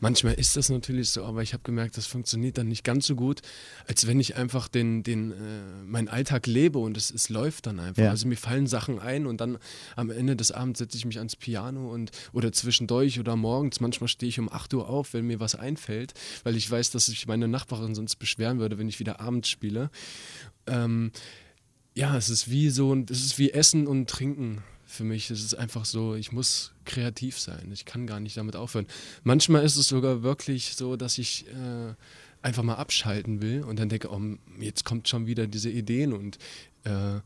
Manchmal 0.00 0.34
ist 0.34 0.56
das 0.56 0.68
natürlich 0.68 1.10
so, 1.10 1.24
aber 1.24 1.42
ich 1.42 1.52
habe 1.52 1.62
gemerkt, 1.64 1.96
das 1.96 2.06
funktioniert 2.06 2.56
dann 2.58 2.68
nicht 2.68 2.84
ganz 2.84 3.06
so 3.06 3.16
gut, 3.16 3.40
als 3.86 4.06
wenn 4.06 4.20
ich 4.20 4.36
einfach 4.36 4.68
den, 4.68 5.02
den, 5.02 5.32
äh, 5.32 5.82
meinen 5.84 6.08
Alltag 6.08 6.46
lebe 6.46 6.78
und 6.78 6.96
es, 6.96 7.10
es 7.10 7.28
läuft 7.28 7.66
dann 7.66 7.80
einfach. 7.80 8.04
Ja. 8.04 8.10
Also 8.10 8.28
mir 8.28 8.36
fallen 8.36 8.66
Sachen 8.66 9.00
ein 9.00 9.26
und 9.26 9.40
dann 9.40 9.58
am 9.96 10.10
Ende 10.10 10.36
des 10.36 10.52
Abends 10.52 10.78
setze 10.78 10.96
ich 10.96 11.04
mich 11.04 11.18
ans 11.18 11.34
Piano 11.34 11.92
und 11.92 12.12
oder 12.32 12.52
zwischendurch 12.52 13.18
oder 13.18 13.34
morgens. 13.34 13.80
Manchmal 13.80 14.08
stehe 14.08 14.28
ich 14.28 14.38
um 14.38 14.52
8 14.52 14.72
Uhr 14.74 14.88
auf, 14.88 15.14
wenn 15.14 15.26
mir 15.26 15.40
was 15.40 15.54
einfällt, 15.54 16.14
weil 16.44 16.56
ich 16.56 16.70
weiß, 16.70 16.90
dass 16.90 17.08
ich 17.08 17.26
meine 17.26 17.48
Nachbarin 17.48 17.94
sonst 17.94 18.16
beschweren 18.16 18.58
würde, 18.60 18.78
wenn 18.78 18.88
ich 18.88 19.00
wieder 19.00 19.20
abends 19.20 19.48
spiele. 19.48 19.90
Ähm, 20.66 21.10
ja, 21.94 22.16
es 22.16 22.28
ist 22.28 22.48
wie 22.48 22.70
so, 22.70 22.94
es 23.10 23.24
ist 23.24 23.38
wie 23.38 23.50
Essen 23.50 23.88
und 23.88 24.08
Trinken 24.08 24.62
für 24.88 25.04
mich 25.04 25.30
ist 25.30 25.44
es 25.44 25.54
einfach 25.54 25.84
so, 25.84 26.14
ich 26.14 26.32
muss 26.32 26.72
kreativ 26.86 27.38
sein. 27.38 27.70
Ich 27.72 27.84
kann 27.84 28.06
gar 28.06 28.20
nicht 28.20 28.38
damit 28.38 28.56
aufhören. 28.56 28.86
Manchmal 29.22 29.62
ist 29.62 29.76
es 29.76 29.86
sogar 29.86 30.22
wirklich 30.22 30.74
so, 30.76 30.96
dass 30.96 31.18
ich 31.18 31.46
äh, 31.48 31.94
einfach 32.40 32.62
mal 32.62 32.76
abschalten 32.76 33.42
will 33.42 33.62
und 33.62 33.78
dann 33.78 33.90
denke, 33.90 34.10
oh, 34.10 34.20
jetzt 34.58 34.84
kommt 34.84 35.06
schon 35.06 35.26
wieder 35.26 35.46
diese 35.46 35.68
Ideen 35.70 36.14
und 36.14 36.38
äh, 36.84 37.20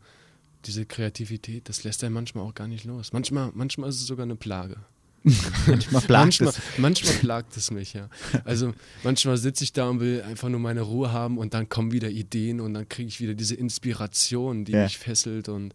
diese 0.65 0.87
Kreativität, 0.87 1.69
das 1.69 1.85
lässt 1.85 2.03
einen 2.03 2.15
manchmal 2.15 2.45
auch 2.45 2.55
gar 2.55 2.67
nicht 2.67 2.85
los. 2.85 3.13
Manchmal, 3.13 3.53
manchmal 3.55 3.89
ist 3.91 3.97
es 3.97 4.07
sogar 4.07 4.25
eine 4.25 4.37
Plage. 4.37 4.77
manchmal 5.69 6.03
plagt 6.03 6.11
manchmal, 6.11 6.49
es. 6.49 6.79
Manchmal 6.79 7.15
plagt 7.15 7.57
es 7.57 7.71
mich, 7.71 7.93
ja. 7.93 8.09
Also 8.45 8.75
manchmal 9.05 9.37
sitze 9.37 9.63
ich 9.63 9.73
da 9.73 9.89
und 9.89 10.01
will 10.01 10.23
einfach 10.23 10.49
nur 10.49 10.59
meine 10.59 10.81
Ruhe 10.81 11.13
haben 11.13 11.39
und 11.39 11.55
dann 11.55 11.69
kommen 11.69 11.93
wieder 11.93 12.11
Ideen 12.11 12.61
und 12.61 12.75
dann 12.75 12.89
kriege 12.89 13.07
ich 13.07 13.21
wieder 13.21 13.35
diese 13.35 13.55
Inspiration, 13.55 14.65
die 14.65 14.73
ja. 14.73 14.83
mich 14.83 14.99
fesselt 14.99 15.49
und 15.49 15.75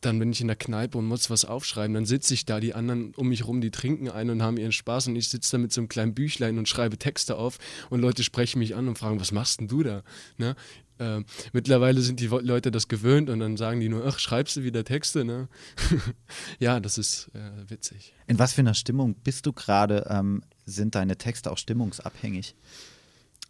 dann 0.00 0.18
bin 0.18 0.30
ich 0.30 0.40
in 0.40 0.46
der 0.46 0.56
Kneipe 0.56 0.98
und 0.98 1.06
muss 1.06 1.30
was 1.30 1.44
aufschreiben. 1.44 1.94
Dann 1.94 2.06
sitze 2.06 2.34
ich 2.34 2.44
da, 2.44 2.60
die 2.60 2.74
anderen 2.74 3.14
um 3.14 3.28
mich 3.28 3.46
rum, 3.46 3.60
die 3.60 3.70
trinken 3.70 4.08
ein 4.08 4.30
und 4.30 4.42
haben 4.42 4.56
ihren 4.56 4.72
Spaß 4.72 5.08
und 5.08 5.16
ich 5.16 5.28
sitze 5.28 5.52
da 5.52 5.58
mit 5.58 5.72
so 5.72 5.80
einem 5.80 5.88
kleinen 5.88 6.14
Büchlein 6.14 6.58
und 6.58 6.68
schreibe 6.68 6.98
Texte 6.98 7.36
auf 7.36 7.58
und 7.90 8.00
Leute 8.00 8.22
sprechen 8.22 8.58
mich 8.58 8.76
an 8.76 8.88
und 8.88 8.98
fragen, 8.98 9.20
was 9.20 9.32
machst 9.32 9.60
denn 9.60 9.68
du 9.68 9.82
da? 9.82 10.02
Ne? 10.36 10.54
Äh, 10.98 11.22
mittlerweile 11.52 12.00
sind 12.00 12.20
die 12.20 12.26
Leute 12.26 12.70
das 12.70 12.88
gewöhnt 12.88 13.30
und 13.30 13.40
dann 13.40 13.56
sagen 13.56 13.80
die 13.80 13.88
nur, 13.88 14.06
ach, 14.06 14.18
schreibst 14.18 14.56
du 14.56 14.62
wieder 14.62 14.84
Texte? 14.84 15.24
Ne? 15.24 15.48
ja, 16.58 16.80
das 16.80 16.98
ist 16.98 17.30
äh, 17.34 17.70
witzig. 17.70 18.14
In 18.26 18.38
was 18.38 18.52
für 18.52 18.60
einer 18.60 18.74
Stimmung 18.74 19.14
bist 19.14 19.46
du 19.46 19.52
gerade? 19.52 20.06
Ähm, 20.10 20.42
sind 20.64 20.94
deine 20.94 21.16
Texte 21.16 21.50
auch 21.50 21.58
stimmungsabhängig? 21.58 22.54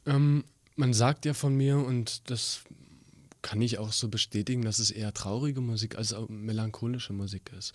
Ähm, 0.06 0.44
man 0.76 0.94
sagt 0.94 1.24
ja 1.24 1.34
von 1.34 1.56
mir 1.56 1.78
und 1.78 2.30
das 2.30 2.62
kann 3.42 3.62
ich 3.62 3.78
auch 3.78 3.92
so 3.92 4.08
bestätigen, 4.08 4.62
dass 4.62 4.78
es 4.78 4.90
eher 4.90 5.14
traurige 5.14 5.60
Musik 5.60 5.96
als 5.96 6.14
melancholische 6.28 7.12
Musik 7.12 7.52
ist. 7.56 7.72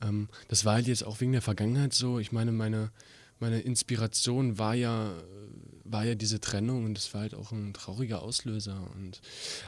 Ähm, 0.00 0.28
das 0.48 0.64
war 0.64 0.74
halt 0.74 0.86
jetzt 0.86 1.04
auch 1.04 1.20
wegen 1.20 1.32
der 1.32 1.42
Vergangenheit 1.42 1.92
so. 1.92 2.18
Ich 2.18 2.32
meine, 2.32 2.52
meine, 2.52 2.90
meine 3.38 3.60
Inspiration 3.60 4.58
war 4.58 4.74
ja 4.74 5.12
war 5.92 6.04
ja 6.04 6.14
diese 6.14 6.40
Trennung 6.40 6.84
und 6.84 6.94
das 6.94 7.12
war 7.14 7.22
halt 7.22 7.34
auch 7.34 7.52
ein 7.52 7.72
trauriger 7.72 8.22
Auslöser. 8.22 8.90
Und, 8.94 9.20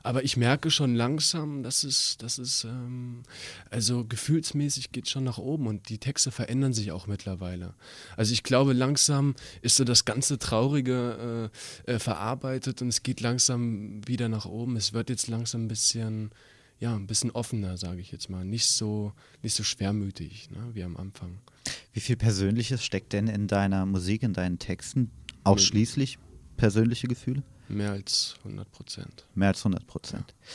aber 0.03 0.25
ich 0.25 0.37
merke 0.37 0.71
schon 0.71 0.95
langsam, 0.95 1.63
dass 1.63 1.85
es, 1.85 2.17
dass 2.19 2.39
es 2.39 2.65
ähm, 2.65 3.23
also 3.71 4.05
gefühlsmäßig 4.05 4.93
geht 4.93 5.09
schon 5.09 5.25
nach 5.25 5.39
oben 5.39 5.67
und 5.67 5.89
die 5.89 5.99
Texte 5.99 6.31
verändern 6.31 6.73
sich 6.73 6.93
auch 6.93 7.07
mittlerweile. 7.07 7.75
Also 8.17 8.33
ich 8.33 8.43
glaube, 8.43 8.73
langsam 8.73 9.35
ist 9.63 9.77
so 9.77 9.85
das 9.85 10.05
ganze 10.05 10.39
Traurige 10.39 11.51
äh, 11.87 11.93
äh, 11.93 11.99
verarbeitet 11.99 12.83
und 12.83 12.89
es 12.89 13.03
geht 13.03 13.21
langsam 13.21 14.01
wieder 14.07 14.29
nach 14.29 14.47
oben. 14.47 14.77
Es 14.77 14.93
wird 14.93 15.11
jetzt 15.11 15.29
langsam 15.29 15.65
ein 15.65 15.69
bisschen 15.69 16.31
ja, 16.81 16.95
ein 16.95 17.07
bisschen 17.07 17.31
offener, 17.31 17.77
sage 17.77 18.01
ich 18.01 18.11
jetzt 18.11 18.29
mal. 18.29 18.45
Nicht 18.45 18.67
so, 18.67 19.13
nicht 19.43 19.55
so 19.55 19.63
schwermütig 19.63 20.51
ne, 20.51 20.71
wie 20.73 20.83
am 20.83 20.97
Anfang. 20.97 21.39
Wie 21.93 22.01
viel 22.01 22.17
Persönliches 22.17 22.85
steckt 22.85 23.13
denn 23.13 23.29
in 23.29 23.47
deiner 23.47 23.87
Musik, 23.87 24.23
in 24.23 24.33
deinen 24.33 24.59
Texten? 24.59 25.11
Ausschließlich 25.45 26.19
persönliche 26.57 27.07
Gefühle? 27.07 27.43
Mehr 27.69 27.93
als 27.93 28.35
100 28.45 28.71
Prozent. 28.73 29.27
Mehr 29.35 29.49
als 29.49 29.61
100 29.61 29.87
Prozent. 29.87 30.25
Ja. 30.29 30.47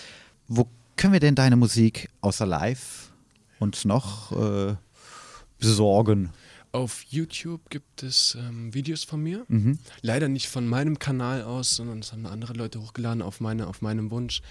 Wo 0.48 0.68
können 0.96 1.14
wir 1.14 1.20
denn 1.20 1.36
deine 1.36 1.56
Musik 1.56 2.10
außer 2.22 2.46
live 2.46 3.12
uns 3.60 3.86
noch 3.86 4.32
äh, 4.32 4.76
besorgen? 5.60 6.32
Auf 6.72 7.04
YouTube 7.10 7.70
gibt 7.72 8.04
es 8.04 8.38
ähm, 8.40 8.74
Videos 8.74 9.04
von 9.04 9.24
mir. 9.24 9.44
Mhm. 9.48 9.80
Leider 10.02 10.28
nicht 10.28 10.48
von 10.48 10.68
meinem 10.68 11.00
Kanal 11.00 11.42
aus, 11.42 11.76
sondern 11.76 12.00
es 12.00 12.12
haben 12.12 12.28
andere 12.28 12.54
Leute 12.54 12.80
hochgeladen 12.80 13.24
auf, 13.24 13.40
meine, 13.40 13.66
auf 13.66 13.82
meinem 13.82 14.12
Wunsch. 14.12 14.42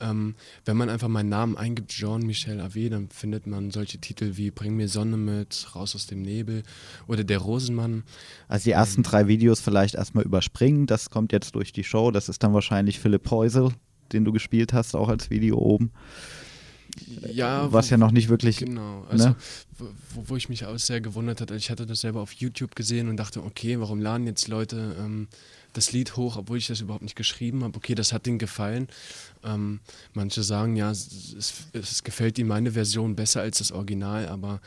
Ähm, 0.00 0.34
wenn 0.66 0.76
man 0.76 0.90
einfach 0.90 1.08
meinen 1.08 1.30
Namen 1.30 1.56
eingibt, 1.56 1.90
Jean-Michel 1.90 2.60
Ave, 2.60 2.90
dann 2.90 3.08
findet 3.08 3.46
man 3.46 3.70
solche 3.70 3.98
Titel 3.98 4.36
wie 4.36 4.50
Bring 4.50 4.76
mir 4.76 4.88
Sonne 4.88 5.16
mit, 5.16 5.74
Raus 5.74 5.94
aus 5.94 6.06
dem 6.06 6.20
Nebel 6.20 6.64
oder 7.06 7.24
Der 7.24 7.38
Rosenmann. 7.38 8.02
Also 8.46 8.64
die 8.64 8.72
ersten 8.72 9.00
ähm, 9.00 9.04
drei 9.04 9.28
Videos 9.28 9.60
vielleicht 9.60 9.94
erstmal 9.94 10.24
überspringen. 10.24 10.86
Das 10.86 11.08
kommt 11.08 11.32
jetzt 11.32 11.54
durch 11.54 11.72
die 11.72 11.84
Show. 11.84 12.10
Das 12.10 12.28
ist 12.28 12.42
dann 12.42 12.52
wahrscheinlich 12.52 13.00
Philipp 13.00 13.30
Heusel, 13.30 13.70
den 14.12 14.26
du 14.26 14.32
gespielt 14.32 14.74
hast, 14.74 14.94
auch 14.94 15.08
als 15.08 15.30
Video 15.30 15.56
oben. 15.56 15.92
Ja, 17.32 17.72
was 17.72 17.90
ja 17.90 17.96
noch 17.96 18.12
nicht 18.12 18.28
wirklich. 18.28 18.58
Genau, 18.58 19.04
also 19.08 19.30
ne? 19.30 19.36
wo, 19.78 19.88
wo, 20.28 20.36
ich 20.36 20.48
mich 20.48 20.64
auch 20.64 20.78
sehr 20.78 21.00
gewundert 21.00 21.40
hatte, 21.40 21.54
ich 21.56 21.70
hatte 21.70 21.86
das 21.86 22.00
selber 22.00 22.20
auf 22.20 22.32
YouTube 22.32 22.76
gesehen 22.76 23.08
und 23.08 23.16
dachte, 23.16 23.42
okay, 23.42 23.80
warum 23.80 24.00
laden 24.00 24.26
jetzt 24.26 24.48
Leute 24.48 24.96
ähm, 24.98 25.28
das 25.74 25.92
Lied 25.92 26.16
hoch, 26.16 26.36
obwohl 26.36 26.58
ich 26.58 26.68
das 26.68 26.80
überhaupt 26.80 27.02
nicht 27.02 27.16
geschrieben 27.16 27.62
habe. 27.64 27.76
Okay, 27.76 27.94
das 27.94 28.12
hat 28.12 28.26
denen 28.26 28.38
gefallen. 28.38 28.88
Ähm, 29.42 29.80
manche 30.14 30.42
sagen, 30.42 30.76
ja, 30.76 30.90
es, 30.90 31.66
es, 31.72 32.04
gefällt 32.04 32.38
ihnen 32.38 32.48
meine 32.48 32.72
Version 32.72 33.16
besser 33.16 33.42
als 33.42 33.58
das 33.58 33.72
Original, 33.72 34.28
aber 34.28 34.60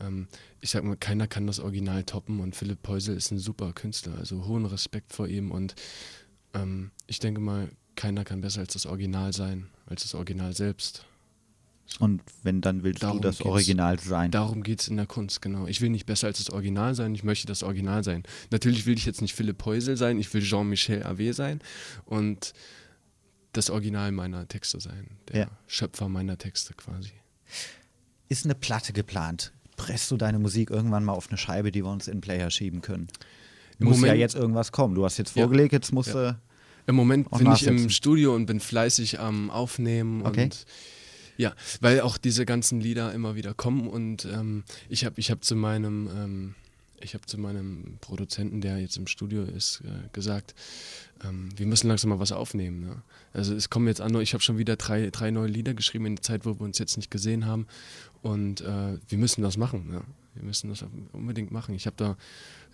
ähm, 0.00 0.28
ich 0.60 0.70
sag 0.70 0.84
mal, 0.84 0.96
keiner 0.96 1.26
kann 1.26 1.46
das 1.46 1.58
Original 1.58 2.04
toppen 2.04 2.40
und 2.40 2.56
Philipp 2.56 2.82
Peusel 2.82 3.16
ist 3.16 3.32
ein 3.32 3.38
super 3.38 3.72
Künstler, 3.72 4.16
also 4.18 4.46
hohen 4.46 4.64
Respekt 4.64 5.12
vor 5.12 5.26
ihm 5.26 5.50
und 5.50 5.74
ähm, 6.54 6.92
ich 7.08 7.18
denke 7.18 7.40
mal, 7.40 7.68
keiner 7.96 8.24
kann 8.24 8.40
besser 8.40 8.60
als 8.60 8.72
das 8.72 8.86
Original 8.86 9.32
sein, 9.32 9.66
als 9.86 10.02
das 10.02 10.14
Original 10.14 10.54
selbst. 10.54 11.04
Und 11.98 12.22
wenn, 12.42 12.60
dann 12.60 12.82
willst 12.82 13.02
darum 13.02 13.20
du 13.20 13.28
das 13.28 13.42
Original 13.42 13.98
sein. 13.98 14.30
Darum 14.30 14.62
geht 14.62 14.80
es 14.80 14.88
in 14.88 14.96
der 14.96 15.06
Kunst, 15.06 15.42
genau. 15.42 15.66
Ich 15.66 15.80
will 15.80 15.90
nicht 15.90 16.06
besser 16.06 16.28
als 16.28 16.38
das 16.38 16.50
Original 16.50 16.94
sein, 16.94 17.14
ich 17.14 17.22
möchte 17.22 17.46
das 17.46 17.62
Original 17.62 18.02
sein. 18.02 18.22
Natürlich 18.50 18.86
will 18.86 18.96
ich 18.96 19.04
jetzt 19.04 19.20
nicht 19.20 19.34
Philipp 19.34 19.64
Heusel 19.64 19.96
sein, 19.96 20.18
ich 20.18 20.32
will 20.32 20.42
Jean-Michel 20.42 21.02
Ave 21.02 21.32
sein 21.34 21.60
und 22.04 22.54
das 23.52 23.68
Original 23.68 24.12
meiner 24.12 24.48
Texte 24.48 24.80
sein, 24.80 25.18
der 25.28 25.40
ja. 25.40 25.46
Schöpfer 25.66 26.08
meiner 26.08 26.38
Texte 26.38 26.72
quasi. 26.74 27.12
Ist 28.28 28.46
eine 28.46 28.54
Platte 28.54 28.92
geplant? 28.92 29.52
Presst 29.76 30.10
du 30.10 30.16
deine 30.16 30.38
Musik 30.38 30.70
irgendwann 30.70 31.04
mal 31.04 31.12
auf 31.12 31.28
eine 31.28 31.36
Scheibe, 31.36 31.70
die 31.70 31.84
wir 31.84 31.90
uns 31.90 32.08
in 32.08 32.20
Player 32.20 32.50
schieben 32.50 32.80
können? 32.80 33.08
Im 33.78 33.88
muss 33.88 33.96
Moment, 33.96 34.14
ja 34.14 34.20
jetzt 34.20 34.34
irgendwas 34.34 34.72
kommen. 34.72 34.94
Du 34.94 35.04
hast 35.04 35.18
jetzt 35.18 35.32
vorgelegt, 35.32 35.72
jetzt 35.72 35.92
musst 35.92 36.14
du. 36.14 36.38
Im 36.86 36.94
Moment 36.94 37.30
bin 37.30 37.52
ich 37.52 37.66
im 37.66 37.90
Studio 37.90 38.34
und 38.34 38.46
bin 38.46 38.60
fleißig 38.60 39.20
am 39.20 39.50
Aufnehmen 39.50 40.22
okay. 40.26 40.44
und 40.44 40.66
ja, 41.36 41.54
weil 41.80 42.00
auch 42.00 42.18
diese 42.18 42.46
ganzen 42.46 42.80
Lieder 42.80 43.12
immer 43.12 43.34
wieder 43.34 43.54
kommen 43.54 43.88
und 43.88 44.24
ähm, 44.24 44.64
ich 44.88 45.04
habe 45.04 45.18
ich 45.18 45.30
hab 45.30 45.44
zu 45.44 45.56
meinem 45.56 46.08
ähm, 46.14 46.54
ich 47.00 47.14
habe 47.14 47.26
zu 47.26 47.36
meinem 47.36 47.98
Produzenten, 48.00 48.60
der 48.60 48.78
jetzt 48.78 48.96
im 48.96 49.08
Studio 49.08 49.42
ist, 49.42 49.82
äh, 49.84 50.08
gesagt, 50.12 50.54
ähm, 51.24 51.48
wir 51.56 51.66
müssen 51.66 51.88
langsam 51.88 52.10
mal 52.10 52.20
was 52.20 52.30
aufnehmen. 52.30 52.78
Ne? 52.78 53.02
Also 53.32 53.56
es 53.56 53.70
kommen 53.70 53.88
jetzt 53.88 54.00
an, 54.00 54.14
ich 54.20 54.34
habe 54.34 54.42
schon 54.44 54.56
wieder 54.56 54.76
drei, 54.76 55.10
drei 55.10 55.32
neue 55.32 55.48
Lieder 55.48 55.74
geschrieben 55.74 56.06
in 56.06 56.14
der 56.14 56.22
Zeit, 56.22 56.46
wo 56.46 56.60
wir 56.60 56.60
uns 56.60 56.78
jetzt 56.78 56.96
nicht 56.96 57.10
gesehen 57.10 57.44
haben 57.44 57.66
und 58.22 58.60
äh, 58.60 58.98
wir 59.08 59.18
müssen 59.18 59.42
das 59.42 59.56
machen. 59.56 59.90
Ne? 59.90 60.02
wir 60.34 60.42
müssen 60.42 60.70
das 60.70 60.84
unbedingt 61.12 61.50
machen. 61.50 61.74
Ich 61.74 61.86
habe 61.86 61.96
da 61.96 62.16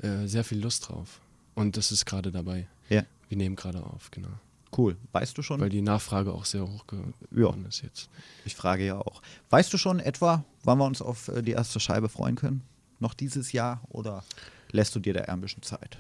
äh, 0.07 0.27
sehr 0.27 0.44
viel 0.44 0.61
Lust 0.61 0.88
drauf. 0.88 1.21
Und 1.55 1.77
das 1.77 1.90
ist 1.90 2.07
gerade 2.07 2.31
dabei. 2.31 2.68
Ja. 2.88 3.05
Wir 3.29 3.37
nehmen 3.37 3.57
gerade 3.57 3.83
auf, 3.83 4.11
genau. 4.11 4.29
Cool. 4.76 4.96
Weißt 5.12 5.37
du 5.38 5.42
schon? 5.42 5.61
Weil 5.61 5.70
die 5.70 5.83
Nachfrage 5.83 6.33
auch 6.33 6.44
sehr 6.44 6.66
hoch 6.66 6.87
geworden 6.87 7.62
ja. 7.62 7.68
ist 7.68 7.83
jetzt. 7.83 8.11
Ich 8.44 8.54
frage 8.54 8.85
ja 8.85 8.98
auch. 8.98 9.22
Weißt 9.50 9.72
du 9.72 9.78
schon 9.78 10.00
etwa, 10.00 10.44
wann 10.64 10.78
wir 10.78 10.85
uns 10.85 11.00
auf 11.00 11.28
äh, 11.28 11.42
die 11.42 11.52
erste 11.52 11.81
Scheibe 11.81 12.09
freuen 12.09 12.37
können? 12.37 12.62
Noch 13.00 13.14
dieses 13.14 13.52
Jahr 13.52 13.81
oder 13.88 14.24
lässt 14.70 14.94
du 14.94 15.00
dir 15.00 15.14
da 15.14 15.22
ein 15.22 15.40
bisschen 15.40 15.62
Zeit? 15.62 15.98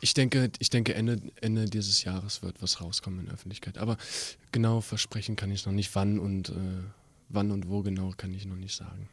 Ich 0.00 0.14
denke, 0.14 0.50
ich 0.58 0.70
denke 0.70 0.94
Ende, 0.94 1.20
Ende 1.40 1.66
dieses 1.66 2.04
Jahres 2.04 2.42
wird 2.42 2.62
was 2.62 2.80
rauskommen 2.80 3.20
in 3.20 3.26
der 3.26 3.34
Öffentlichkeit. 3.34 3.78
Aber 3.78 3.96
genau 4.52 4.80
versprechen 4.80 5.36
kann 5.36 5.50
ich 5.50 5.66
noch 5.66 5.72
nicht, 5.72 5.94
wann 5.94 6.18
und 6.18 6.50
äh, 6.50 6.52
wann 7.28 7.50
und 7.50 7.68
wo 7.68 7.82
genau 7.82 8.12
kann 8.16 8.32
ich 8.32 8.46
noch 8.46 8.56
nicht 8.56 8.74
sagen. 8.74 9.08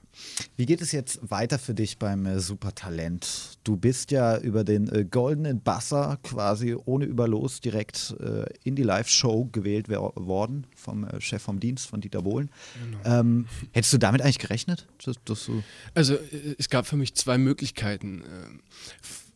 Wie 0.56 0.66
geht 0.66 0.82
es 0.82 0.92
jetzt 0.92 1.20
weiter 1.30 1.60
für 1.60 1.74
dich 1.74 1.98
beim 1.98 2.26
äh, 2.26 2.40
Supertalent? 2.40 3.58
Du 3.64 3.76
bist 3.76 4.12
ja 4.12 4.38
über 4.38 4.64
den 4.64 4.88
äh, 4.90 5.04
goldenen 5.04 5.62
Basser 5.62 6.18
quasi 6.24 6.76
ohne 6.86 7.06
Überlos 7.06 7.60
direkt 7.60 8.16
äh, 8.20 8.46
in 8.64 8.76
die 8.76 8.84
Live-Show 8.84 9.50
gewählt 9.52 9.90
worden 9.90 10.68
vom 10.76 11.04
äh, 11.04 11.20
Chef 11.20 11.42
vom 11.42 11.60
Dienst, 11.60 11.88
von 11.88 12.02
Dieter 12.02 12.22
Bohlen. 12.22 12.50
Genau. 12.84 13.20
Ähm, 13.20 13.48
hättest 13.74 13.94
du 13.94 13.98
damit 13.98 14.22
eigentlich 14.22 14.40
gerechnet? 14.40 14.88
Dass, 15.04 15.18
dass 15.26 15.52
also 15.94 16.16
äh, 16.16 16.56
es 16.58 16.70
gab 16.70 16.88
für 16.88 16.98
mich 16.98 17.16
zwei 17.16 17.38
Möglichkeiten. 17.38 18.24
Ähm, 18.24 18.60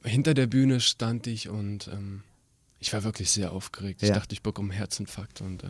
hinter 0.04 0.34
der 0.34 0.48
Bühne 0.48 0.80
stand 0.80 1.28
ich 1.28 1.50
und 1.50 1.90
ähm, 1.90 2.24
ich 2.80 2.94
war 2.94 3.04
wirklich 3.04 3.30
sehr 3.32 3.52
aufgeregt. 3.52 4.02
Ja. 4.02 4.08
Ich 4.08 4.14
dachte, 4.14 4.34
ich 4.34 4.42
bekomme 4.42 4.72
einen 4.72 4.78
Herzinfarkt 4.78 5.42
und, 5.42 5.64
äh, 5.64 5.68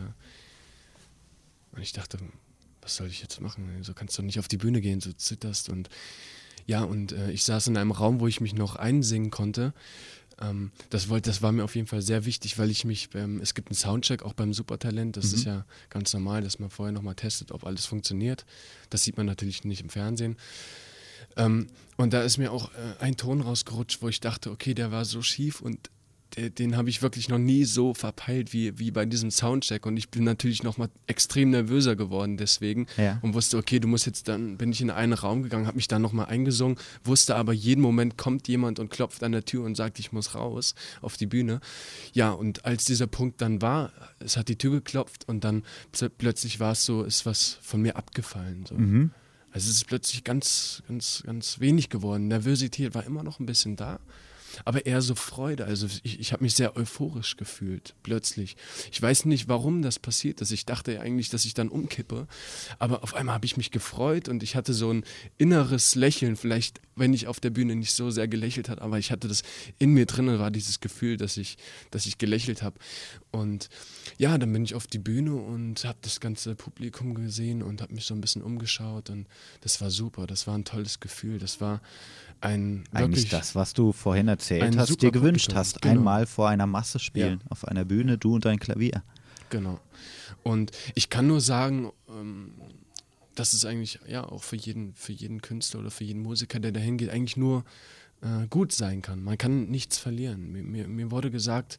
und 1.72 1.82
ich 1.82 1.92
dachte, 1.92 2.18
was 2.82 2.96
soll 2.96 3.08
ich 3.08 3.20
jetzt 3.20 3.40
machen? 3.40 3.68
So 3.82 3.94
kannst 3.94 4.16
du 4.18 4.22
nicht 4.22 4.38
auf 4.38 4.48
die 4.48 4.56
Bühne 4.56 4.80
gehen, 4.80 5.00
so 5.00 5.12
zitterst 5.12 5.68
und 5.68 5.88
ja, 6.66 6.82
und 6.82 7.12
äh, 7.12 7.32
ich 7.32 7.44
saß 7.44 7.66
in 7.66 7.76
einem 7.76 7.90
Raum, 7.90 8.20
wo 8.20 8.26
ich 8.26 8.40
mich 8.40 8.54
noch 8.54 8.76
einsingen 8.76 9.30
konnte. 9.30 9.72
Ähm, 10.40 10.70
das, 10.88 11.08
wollte, 11.08 11.30
das 11.30 11.42
war 11.42 11.52
mir 11.52 11.64
auf 11.64 11.74
jeden 11.74 11.86
Fall 11.86 12.02
sehr 12.02 12.24
wichtig, 12.24 12.58
weil 12.58 12.70
ich 12.70 12.84
mich, 12.84 13.08
ähm, 13.14 13.40
es 13.40 13.54
gibt 13.54 13.68
einen 13.68 13.76
Soundcheck 13.76 14.22
auch 14.22 14.34
beim 14.34 14.52
Supertalent, 14.52 15.16
das 15.16 15.28
mhm. 15.28 15.34
ist 15.34 15.44
ja 15.44 15.66
ganz 15.88 16.12
normal, 16.12 16.42
dass 16.42 16.58
man 16.58 16.70
vorher 16.70 16.92
nochmal 16.92 17.14
testet, 17.14 17.52
ob 17.52 17.64
alles 17.64 17.86
funktioniert. 17.86 18.46
Das 18.88 19.02
sieht 19.02 19.16
man 19.16 19.26
natürlich 19.26 19.64
nicht 19.64 19.82
im 19.82 19.90
Fernsehen. 19.90 20.36
Ähm, 21.36 21.68
und 21.96 22.12
da 22.12 22.22
ist 22.22 22.38
mir 22.38 22.52
auch 22.52 22.70
äh, 22.72 23.02
ein 23.02 23.16
Ton 23.16 23.40
rausgerutscht, 23.40 24.02
wo 24.02 24.08
ich 24.08 24.20
dachte, 24.20 24.50
okay, 24.50 24.74
der 24.74 24.90
war 24.90 25.04
so 25.04 25.22
schief 25.22 25.60
und 25.60 25.90
den 26.36 26.76
habe 26.76 26.88
ich 26.88 27.02
wirklich 27.02 27.28
noch 27.28 27.38
nie 27.38 27.64
so 27.64 27.94
verpeilt 27.94 28.52
wie, 28.52 28.78
wie 28.78 28.90
bei 28.90 29.04
diesem 29.04 29.30
Soundcheck. 29.30 29.86
Und 29.86 29.96
ich 29.96 30.10
bin 30.10 30.24
natürlich 30.24 30.62
noch 30.62 30.78
mal 30.78 30.88
extrem 31.06 31.50
nervöser 31.50 31.96
geworden 31.96 32.36
deswegen 32.36 32.86
ja. 32.96 33.18
und 33.22 33.34
wusste, 33.34 33.56
okay, 33.58 33.80
du 33.80 33.88
musst 33.88 34.06
jetzt 34.06 34.28
dann, 34.28 34.56
bin 34.56 34.72
ich 34.72 34.80
in 34.80 34.90
einen 34.90 35.12
Raum 35.12 35.42
gegangen, 35.42 35.66
habe 35.66 35.76
mich 35.76 35.88
dann 35.88 36.02
noch 36.02 36.12
mal 36.12 36.24
eingesungen, 36.24 36.78
wusste 37.04 37.36
aber, 37.36 37.52
jeden 37.52 37.80
Moment 37.80 38.16
kommt 38.16 38.48
jemand 38.48 38.78
und 38.78 38.90
klopft 38.90 39.22
an 39.22 39.32
der 39.32 39.44
Tür 39.44 39.64
und 39.64 39.76
sagt, 39.76 39.98
ich 39.98 40.12
muss 40.12 40.34
raus 40.34 40.74
auf 41.00 41.16
die 41.16 41.26
Bühne. 41.26 41.60
Ja, 42.12 42.30
und 42.30 42.64
als 42.64 42.84
dieser 42.84 43.06
Punkt 43.06 43.40
dann 43.40 43.60
war, 43.60 43.92
es 44.20 44.36
hat 44.36 44.48
die 44.48 44.56
Tür 44.56 44.72
geklopft 44.72 45.28
und 45.28 45.44
dann 45.44 45.64
plötzlich 46.18 46.60
war 46.60 46.72
es 46.72 46.84
so, 46.84 47.02
ist 47.02 47.26
was 47.26 47.58
von 47.60 47.82
mir 47.82 47.96
abgefallen. 47.96 48.66
So. 48.66 48.76
Mhm. 48.76 49.10
Also 49.52 49.68
es 49.68 49.76
ist 49.76 49.86
plötzlich 49.86 50.22
ganz, 50.22 50.82
ganz, 50.86 51.24
ganz 51.26 51.58
wenig 51.58 51.88
geworden. 51.88 52.28
Nervosität 52.28 52.94
war 52.94 53.04
immer 53.04 53.24
noch 53.24 53.40
ein 53.40 53.46
bisschen 53.46 53.74
da 53.74 53.98
aber 54.64 54.86
eher 54.86 55.02
so 55.02 55.14
Freude. 55.14 55.64
Also 55.64 55.86
ich, 56.02 56.20
ich 56.20 56.32
habe 56.32 56.42
mich 56.42 56.54
sehr 56.54 56.76
euphorisch 56.76 57.36
gefühlt, 57.36 57.94
plötzlich. 58.02 58.56
Ich 58.90 59.00
weiß 59.00 59.24
nicht, 59.26 59.48
warum 59.48 59.82
das 59.82 59.98
passiert 59.98 60.40
ist. 60.40 60.50
Ich 60.50 60.66
dachte 60.66 60.92
ja 60.92 61.00
eigentlich, 61.00 61.28
dass 61.28 61.44
ich 61.44 61.54
dann 61.54 61.68
umkippe, 61.68 62.26
aber 62.78 63.02
auf 63.02 63.14
einmal 63.14 63.34
habe 63.34 63.46
ich 63.46 63.56
mich 63.56 63.70
gefreut 63.70 64.28
und 64.28 64.42
ich 64.42 64.56
hatte 64.56 64.72
so 64.72 64.92
ein 64.92 65.04
inneres 65.38 65.94
Lächeln, 65.94 66.36
vielleicht 66.36 66.80
wenn 67.00 67.14
ich 67.14 67.26
auf 67.26 67.40
der 67.40 67.50
Bühne 67.50 67.74
nicht 67.74 67.94
so 67.94 68.10
sehr 68.10 68.28
gelächelt 68.28 68.68
habe, 68.68 68.82
aber 68.82 68.98
ich 68.98 69.10
hatte 69.10 69.26
das 69.26 69.42
in 69.78 69.92
mir 69.92 70.06
drin, 70.06 70.38
war 70.38 70.50
dieses 70.50 70.80
Gefühl, 70.80 71.16
dass 71.16 71.36
ich, 71.36 71.56
dass 71.90 72.06
ich 72.06 72.18
gelächelt 72.18 72.62
habe. 72.62 72.78
Und 73.30 73.70
ja, 74.18 74.36
dann 74.38 74.52
bin 74.52 74.64
ich 74.64 74.74
auf 74.74 74.86
die 74.86 74.98
Bühne 74.98 75.34
und 75.34 75.84
habe 75.84 75.98
das 76.02 76.20
ganze 76.20 76.54
Publikum 76.54 77.14
gesehen 77.14 77.62
und 77.62 77.80
habe 77.80 77.94
mich 77.94 78.04
so 78.04 78.14
ein 78.14 78.20
bisschen 78.20 78.42
umgeschaut 78.42 79.10
und 79.10 79.26
das 79.62 79.80
war 79.80 79.90
super, 79.90 80.26
das 80.26 80.46
war 80.46 80.54
ein 80.54 80.64
tolles 80.64 81.00
Gefühl, 81.00 81.38
das 81.38 81.60
war 81.60 81.80
ein 82.40 82.84
eigentlich 82.92 83.28
das, 83.28 83.54
was 83.54 83.74
du 83.74 83.92
vorhin 83.92 84.28
erzählt 84.28 84.76
hast, 84.76 85.02
dir 85.02 85.10
gewünscht 85.10 85.52
hast, 85.54 85.82
genau. 85.82 85.94
einmal 85.94 86.26
vor 86.26 86.48
einer 86.48 86.66
Masse 86.66 86.98
spielen, 86.98 87.40
ja. 87.42 87.50
auf 87.50 87.66
einer 87.66 87.84
Bühne, 87.84 88.18
du 88.18 88.34
und 88.34 88.44
dein 88.44 88.58
Klavier. 88.58 89.02
Genau. 89.50 89.80
Und 90.42 90.70
ich 90.94 91.10
kann 91.10 91.26
nur 91.26 91.40
sagen, 91.40 91.92
ähm, 92.08 92.52
dass 93.34 93.52
es 93.52 93.64
eigentlich 93.64 93.98
ja 94.06 94.24
auch 94.24 94.42
für 94.42 94.56
jeden, 94.56 94.94
für 94.94 95.12
jeden 95.12 95.42
Künstler 95.42 95.80
oder 95.80 95.90
für 95.90 96.04
jeden 96.04 96.22
Musiker, 96.22 96.60
der 96.60 96.72
dahin 96.72 96.96
geht, 96.96 97.10
eigentlich 97.10 97.36
nur 97.36 97.64
äh, 98.22 98.46
gut 98.48 98.72
sein 98.72 99.02
kann. 99.02 99.22
Man 99.22 99.38
kann 99.38 99.70
nichts 99.70 99.98
verlieren. 99.98 100.52
Mir, 100.52 100.62
mir, 100.62 100.88
mir 100.88 101.10
wurde 101.10 101.30
gesagt, 101.30 101.78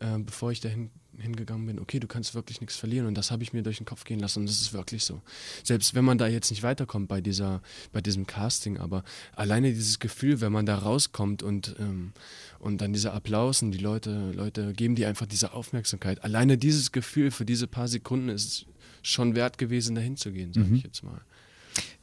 äh, 0.00 0.18
bevor 0.18 0.52
ich 0.52 0.60
dahin 0.60 0.90
hingegangen 1.22 1.66
bin, 1.66 1.78
okay, 1.78 2.00
du 2.00 2.06
kannst 2.06 2.34
wirklich 2.34 2.60
nichts 2.60 2.76
verlieren 2.76 3.06
und 3.06 3.16
das 3.16 3.30
habe 3.30 3.42
ich 3.42 3.52
mir 3.52 3.62
durch 3.62 3.78
den 3.78 3.86
Kopf 3.86 4.04
gehen 4.04 4.20
lassen 4.20 4.40
und 4.40 4.48
das 4.48 4.60
ist 4.60 4.72
wirklich 4.72 5.04
so. 5.04 5.22
Selbst 5.62 5.94
wenn 5.94 6.04
man 6.04 6.18
da 6.18 6.26
jetzt 6.26 6.50
nicht 6.50 6.62
weiterkommt 6.62 7.08
bei 7.08 7.20
dieser, 7.20 7.62
bei 7.92 8.00
diesem 8.00 8.26
Casting, 8.26 8.78
aber 8.78 9.04
alleine 9.34 9.72
dieses 9.72 9.98
Gefühl, 9.98 10.40
wenn 10.40 10.52
man 10.52 10.66
da 10.66 10.76
rauskommt 10.76 11.42
und, 11.42 11.76
ähm, 11.78 12.12
und 12.58 12.80
dann 12.80 12.92
dieser 12.92 13.14
Applaus 13.14 13.62
und 13.62 13.70
die 13.72 13.78
Leute, 13.78 14.32
Leute 14.32 14.72
geben 14.72 14.94
dir 14.94 15.08
einfach 15.08 15.26
diese 15.26 15.52
Aufmerksamkeit. 15.52 16.24
Alleine 16.24 16.58
dieses 16.58 16.92
Gefühl 16.92 17.30
für 17.30 17.44
diese 17.44 17.66
paar 17.66 17.88
Sekunden 17.88 18.28
ist 18.28 18.66
schon 19.02 19.34
wert 19.34 19.58
gewesen, 19.58 19.94
dahin 19.94 20.16
zu 20.16 20.32
gehen, 20.32 20.52
sage 20.52 20.66
mhm. 20.66 20.76
ich 20.76 20.82
jetzt 20.82 21.02
mal. 21.02 21.20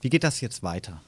Wie 0.02 0.10
geht 0.10 0.24
das 0.24 0.42
jetzt 0.42 0.64
weiter? 0.64 1.02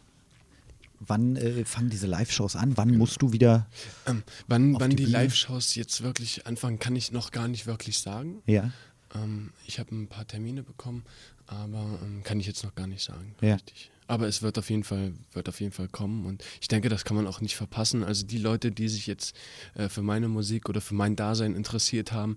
Wann 1.05 1.35
äh, 1.35 1.65
fangen 1.65 1.89
diese 1.89 2.07
Live-Shows 2.07 2.55
an? 2.55 2.77
Wann 2.77 2.97
musst 2.97 3.21
du 3.21 3.33
wieder? 3.33 3.67
Ähm, 4.05 4.23
wann 4.47 4.79
wann 4.79 4.91
die, 4.91 4.97
die 4.97 5.05
Live-Shows 5.05 5.75
jetzt 5.75 6.03
wirklich 6.03 6.47
anfangen, 6.47 6.79
kann 6.79 6.95
ich 6.95 7.11
noch 7.11 7.31
gar 7.31 7.47
nicht 7.47 7.67
wirklich 7.67 7.99
sagen. 7.99 8.41
Ja. 8.45 8.71
Ähm, 9.15 9.51
ich 9.65 9.79
habe 9.79 9.93
ein 9.95 10.07
paar 10.07 10.27
Termine 10.27 10.63
bekommen, 10.63 11.03
aber 11.47 11.99
ähm, 12.03 12.23
kann 12.23 12.39
ich 12.39 12.47
jetzt 12.47 12.63
noch 12.63 12.75
gar 12.75 12.87
nicht 12.87 13.03
sagen. 13.03 13.35
Ja. 13.41 13.55
Richtig. 13.55 13.91
Aber 14.07 14.27
es 14.27 14.41
wird 14.41 14.57
auf 14.57 14.69
jeden 14.69 14.83
Fall, 14.83 15.13
wird 15.31 15.47
auf 15.47 15.61
jeden 15.61 15.71
Fall 15.71 15.87
kommen 15.87 16.25
und 16.25 16.43
ich 16.59 16.67
denke, 16.67 16.89
das 16.89 17.05
kann 17.05 17.15
man 17.15 17.27
auch 17.27 17.39
nicht 17.39 17.55
verpassen. 17.55 18.03
Also 18.03 18.25
die 18.25 18.39
Leute, 18.39 18.71
die 18.71 18.89
sich 18.89 19.07
jetzt 19.07 19.35
äh, 19.73 19.87
für 19.87 20.01
meine 20.01 20.27
Musik 20.27 20.67
oder 20.67 20.81
für 20.81 20.95
mein 20.95 21.15
Dasein 21.15 21.55
interessiert 21.55 22.11
haben, 22.11 22.35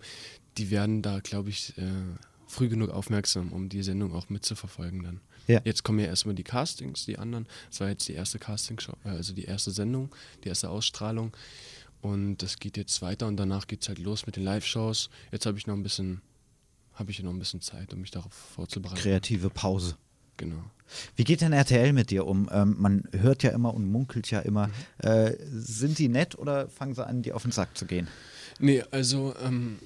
die 0.56 0.70
werden 0.70 1.02
da, 1.02 1.18
glaube 1.18 1.50
ich, 1.50 1.76
äh, 1.76 1.90
früh 2.46 2.68
genug 2.68 2.90
aufmerksam, 2.90 3.52
um 3.52 3.68
die 3.68 3.82
Sendung 3.82 4.12
auch 4.14 4.28
mitzuverfolgen 4.28 5.02
dann. 5.02 5.20
Ja. 5.46 5.60
Jetzt 5.64 5.82
kommen 5.82 5.98
ja 5.98 6.06
erstmal 6.06 6.34
die 6.34 6.44
Castings, 6.44 7.04
die 7.04 7.18
anderen. 7.18 7.46
Das 7.70 7.80
war 7.80 7.88
jetzt 7.88 8.08
die 8.08 8.14
erste 8.14 8.38
Castingshow, 8.38 8.94
äh, 9.04 9.10
also 9.10 9.32
die 9.32 9.44
erste 9.44 9.70
Sendung, 9.70 10.14
die 10.44 10.48
erste 10.48 10.70
Ausstrahlung. 10.70 11.32
Und 12.00 12.38
das 12.38 12.58
geht 12.58 12.76
jetzt 12.76 13.00
weiter 13.00 13.26
und 13.26 13.36
danach 13.36 13.66
geht 13.66 13.82
es 13.82 13.88
halt 13.88 13.98
los 13.98 14.26
mit 14.26 14.36
den 14.36 14.44
Live-Shows. 14.44 15.08
Jetzt 15.32 15.46
habe 15.46 15.56
ich 15.56 15.66
noch 15.66 15.74
ein 15.74 15.82
bisschen, 15.82 16.20
habe 16.94 17.10
ich 17.10 17.22
noch 17.22 17.32
ein 17.32 17.38
bisschen 17.38 17.62
Zeit, 17.62 17.94
um 17.94 18.00
mich 18.00 18.10
darauf 18.10 18.32
vorzubereiten. 18.32 19.00
Kreative 19.00 19.48
Pause. 19.48 19.96
Genau. 20.36 20.64
Wie 21.16 21.24
geht 21.24 21.40
denn 21.40 21.52
RTL 21.52 21.92
mit 21.92 22.10
dir 22.10 22.26
um? 22.26 22.48
Ähm, 22.52 22.76
man 22.78 23.08
hört 23.12 23.42
ja 23.42 23.50
immer 23.50 23.72
und 23.72 23.90
munkelt 23.90 24.30
ja 24.30 24.40
immer. 24.40 24.66
Mhm. 24.66 25.08
Äh, 25.08 25.36
sind 25.50 25.98
die 25.98 26.08
nett 26.08 26.36
oder 26.36 26.68
fangen 26.68 26.94
sie 26.94 27.06
an, 27.06 27.22
dir 27.22 27.36
auf 27.36 27.42
den 27.42 27.52
Sack 27.52 27.76
zu 27.76 27.86
gehen? 27.86 28.08
Nee, 28.58 28.82
also 28.90 29.34
ähm, 29.42 29.78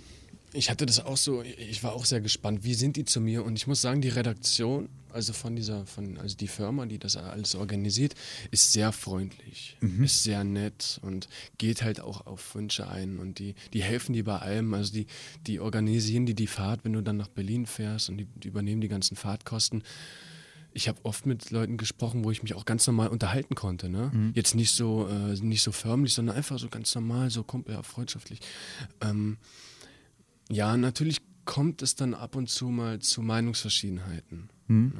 ich 0.52 0.70
hatte 0.70 0.86
das 0.86 1.04
auch 1.04 1.16
so, 1.16 1.42
ich 1.42 1.82
war 1.84 1.92
auch 1.92 2.04
sehr 2.04 2.20
gespannt, 2.20 2.64
wie 2.64 2.74
sind 2.74 2.96
die 2.96 3.04
zu 3.04 3.20
mir? 3.20 3.44
Und 3.44 3.56
ich 3.56 3.66
muss 3.66 3.80
sagen, 3.80 4.00
die 4.00 4.08
Redaktion, 4.08 4.88
also 5.12 5.32
von 5.32 5.56
dieser, 5.56 5.86
von, 5.86 6.18
also 6.18 6.36
die 6.36 6.48
Firma, 6.48 6.86
die 6.86 6.98
das 6.98 7.16
alles 7.16 7.54
organisiert, 7.54 8.14
ist 8.50 8.72
sehr 8.72 8.92
freundlich, 8.92 9.76
mhm. 9.80 10.04
ist 10.04 10.22
sehr 10.22 10.44
nett 10.44 11.00
und 11.02 11.28
geht 11.58 11.82
halt 11.82 12.00
auch 12.00 12.26
auf 12.26 12.54
Wünsche 12.54 12.88
ein 12.88 13.18
und 13.18 13.38
die, 13.38 13.54
die 13.72 13.82
helfen 13.82 14.12
dir 14.12 14.24
bei 14.24 14.38
allem. 14.38 14.74
Also 14.74 14.92
die, 14.92 15.06
die 15.46 15.60
organisieren 15.60 16.26
dir 16.26 16.34
die 16.34 16.46
Fahrt, 16.46 16.84
wenn 16.84 16.92
du 16.92 17.02
dann 17.02 17.16
nach 17.16 17.28
Berlin 17.28 17.66
fährst 17.66 18.08
und 18.08 18.18
die, 18.18 18.26
die 18.26 18.48
übernehmen 18.48 18.80
die 18.80 18.88
ganzen 18.88 19.16
Fahrtkosten 19.16 19.82
ich 20.72 20.86
habe 20.86 21.00
oft 21.02 21.26
mit 21.26 21.50
Leuten 21.50 21.76
gesprochen, 21.76 22.24
wo 22.24 22.30
ich 22.30 22.42
mich 22.42 22.54
auch 22.54 22.64
ganz 22.64 22.86
normal 22.86 23.08
unterhalten 23.08 23.54
konnte. 23.54 23.88
Ne? 23.88 24.10
Mhm. 24.12 24.32
Jetzt 24.34 24.54
nicht 24.54 24.70
so, 24.70 25.08
äh, 25.08 25.34
nicht 25.40 25.62
so 25.62 25.72
förmlich, 25.72 26.14
sondern 26.14 26.36
einfach 26.36 26.58
so 26.58 26.68
ganz 26.68 26.94
normal, 26.94 27.30
so 27.30 27.42
kumpel, 27.42 27.74
ja, 27.74 27.82
freundschaftlich. 27.82 28.40
Ähm, 29.00 29.38
ja, 30.50 30.76
natürlich 30.76 31.18
kommt 31.48 31.80
es 31.80 31.94
dann 31.94 32.12
ab 32.12 32.36
und 32.36 32.50
zu 32.50 32.68
mal 32.68 32.98
zu 32.98 33.22
Meinungsverschiedenheiten. 33.22 34.50
Hm. 34.66 34.92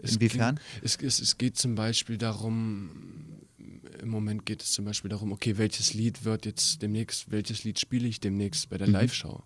Inwiefern? 0.00 0.60
Es, 0.80 0.94
es, 0.94 1.18
es, 1.18 1.38
geht 1.38 1.58
zum 1.58 1.74
Beispiel 1.74 2.18
darum, 2.18 3.40
im 4.00 4.08
Moment 4.08 4.46
geht 4.46 4.62
es 4.62 4.70
zum 4.70 4.84
Beispiel 4.84 5.10
darum, 5.10 5.32
okay, 5.32 5.58
welches 5.58 5.92
Lied 5.92 6.24
wird 6.24 6.46
jetzt 6.46 6.82
demnächst, 6.82 7.32
welches 7.32 7.64
Lied 7.64 7.80
spiele 7.80 8.06
ich 8.06 8.20
demnächst 8.20 8.70
bei 8.70 8.78
der 8.78 8.86
mhm. 8.86 8.92
Live-Show? 8.92 9.42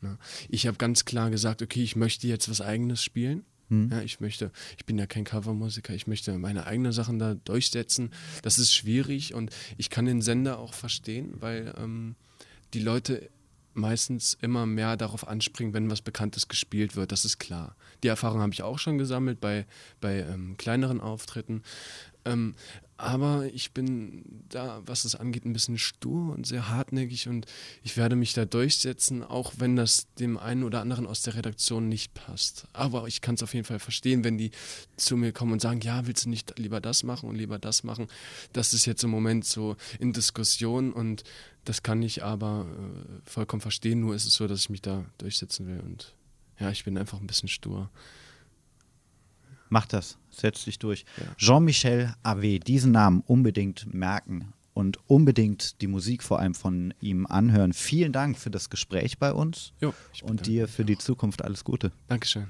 Ne? 0.00 0.16
Ich 0.48 0.66
habe 0.66 0.78
ganz 0.78 1.04
klar 1.04 1.28
gesagt, 1.28 1.60
okay, 1.60 1.82
ich 1.82 1.94
möchte 1.94 2.26
jetzt 2.26 2.48
was 2.48 2.62
Eigenes 2.62 3.04
spielen. 3.04 3.44
Mhm. 3.68 3.90
Ja, 3.92 4.00
ich 4.00 4.18
möchte, 4.18 4.52
ich 4.78 4.86
bin 4.86 4.96
ja 4.96 5.06
kein 5.06 5.24
Covermusiker, 5.24 5.92
ich 5.92 6.06
möchte 6.06 6.38
meine 6.38 6.66
eigenen 6.66 6.92
Sachen 6.92 7.18
da 7.18 7.34
durchsetzen. 7.34 8.12
Das 8.40 8.58
ist 8.58 8.72
schwierig 8.72 9.34
und 9.34 9.50
ich 9.76 9.90
kann 9.90 10.06
den 10.06 10.22
Sender 10.22 10.58
auch 10.58 10.72
verstehen, 10.72 11.34
weil 11.38 11.74
ähm, 11.76 12.16
die 12.72 12.80
Leute 12.80 13.28
meistens 13.76 14.36
immer 14.40 14.66
mehr 14.66 14.96
darauf 14.96 15.26
anspringen, 15.26 15.74
wenn 15.74 15.90
was 15.90 16.02
Bekanntes 16.02 16.48
gespielt 16.48 16.96
wird, 16.96 17.12
das 17.12 17.24
ist 17.24 17.38
klar. 17.38 17.76
Die 18.02 18.08
Erfahrung 18.08 18.40
habe 18.40 18.52
ich 18.52 18.62
auch 18.62 18.78
schon 18.78 18.98
gesammelt 18.98 19.40
bei, 19.40 19.66
bei 20.00 20.20
ähm, 20.20 20.56
kleineren 20.56 21.00
Auftritten. 21.00 21.62
Ähm, 22.24 22.54
aber 22.98 23.44
ich 23.52 23.72
bin 23.72 24.24
da, 24.48 24.80
was 24.86 25.02
das 25.02 25.14
angeht, 25.14 25.44
ein 25.44 25.52
bisschen 25.52 25.76
stur 25.76 26.32
und 26.34 26.46
sehr 26.46 26.70
hartnäckig 26.70 27.28
und 27.28 27.44
ich 27.82 27.98
werde 27.98 28.16
mich 28.16 28.32
da 28.32 28.46
durchsetzen, 28.46 29.22
auch 29.22 29.52
wenn 29.58 29.76
das 29.76 30.06
dem 30.14 30.38
einen 30.38 30.64
oder 30.64 30.80
anderen 30.80 31.06
aus 31.06 31.20
der 31.20 31.34
Redaktion 31.34 31.90
nicht 31.90 32.14
passt. 32.14 32.66
Aber 32.72 33.06
ich 33.06 33.20
kann 33.20 33.34
es 33.34 33.42
auf 33.42 33.52
jeden 33.52 33.66
Fall 33.66 33.78
verstehen, 33.80 34.24
wenn 34.24 34.38
die 34.38 34.50
zu 34.96 35.16
mir 35.18 35.32
kommen 35.32 35.52
und 35.52 35.60
sagen, 35.60 35.82
ja, 35.82 36.06
willst 36.06 36.24
du 36.24 36.30
nicht 36.30 36.58
lieber 36.58 36.80
das 36.80 37.02
machen 37.02 37.28
und 37.28 37.36
lieber 37.36 37.58
das 37.58 37.84
machen? 37.84 38.06
Das 38.54 38.72
ist 38.72 38.86
jetzt 38.86 39.04
im 39.04 39.10
Moment 39.10 39.44
so 39.44 39.76
in 39.98 40.14
Diskussion 40.14 40.92
und 40.92 41.22
das 41.66 41.82
kann 41.82 42.02
ich 42.02 42.24
aber 42.24 42.66
äh, 42.66 43.28
vollkommen 43.28 43.60
verstehen. 43.60 44.00
Nur 44.00 44.14
ist 44.14 44.26
es 44.26 44.34
so, 44.34 44.46
dass 44.46 44.60
ich 44.60 44.70
mich 44.70 44.82
da 44.82 45.04
durchsetzen 45.18 45.66
will 45.66 45.80
und 45.80 46.14
ja, 46.58 46.70
ich 46.70 46.84
bin 46.84 46.96
einfach 46.96 47.20
ein 47.20 47.26
bisschen 47.26 47.48
stur. 47.48 47.90
Mach 49.68 49.86
das, 49.86 50.16
setz 50.30 50.64
dich 50.64 50.78
durch. 50.78 51.04
Ja. 51.18 51.34
Jean-Michel 51.36 52.14
Ave, 52.22 52.60
diesen 52.60 52.92
Namen 52.92 53.22
unbedingt 53.26 53.92
merken 53.92 54.52
und 54.72 54.98
unbedingt 55.08 55.80
die 55.80 55.86
Musik 55.86 56.22
vor 56.22 56.38
allem 56.38 56.54
von 56.54 56.94
ihm 57.00 57.26
anhören. 57.26 57.72
Vielen 57.72 58.12
Dank 58.12 58.38
für 58.38 58.50
das 58.50 58.70
Gespräch 58.70 59.18
bei 59.18 59.32
uns 59.32 59.72
jo, 59.80 59.92
und 60.22 60.46
dir 60.46 60.68
für 60.68 60.84
die 60.84 60.98
Zukunft 60.98 61.42
alles 61.42 61.64
Gute. 61.64 61.92
Dankeschön. 62.08 62.46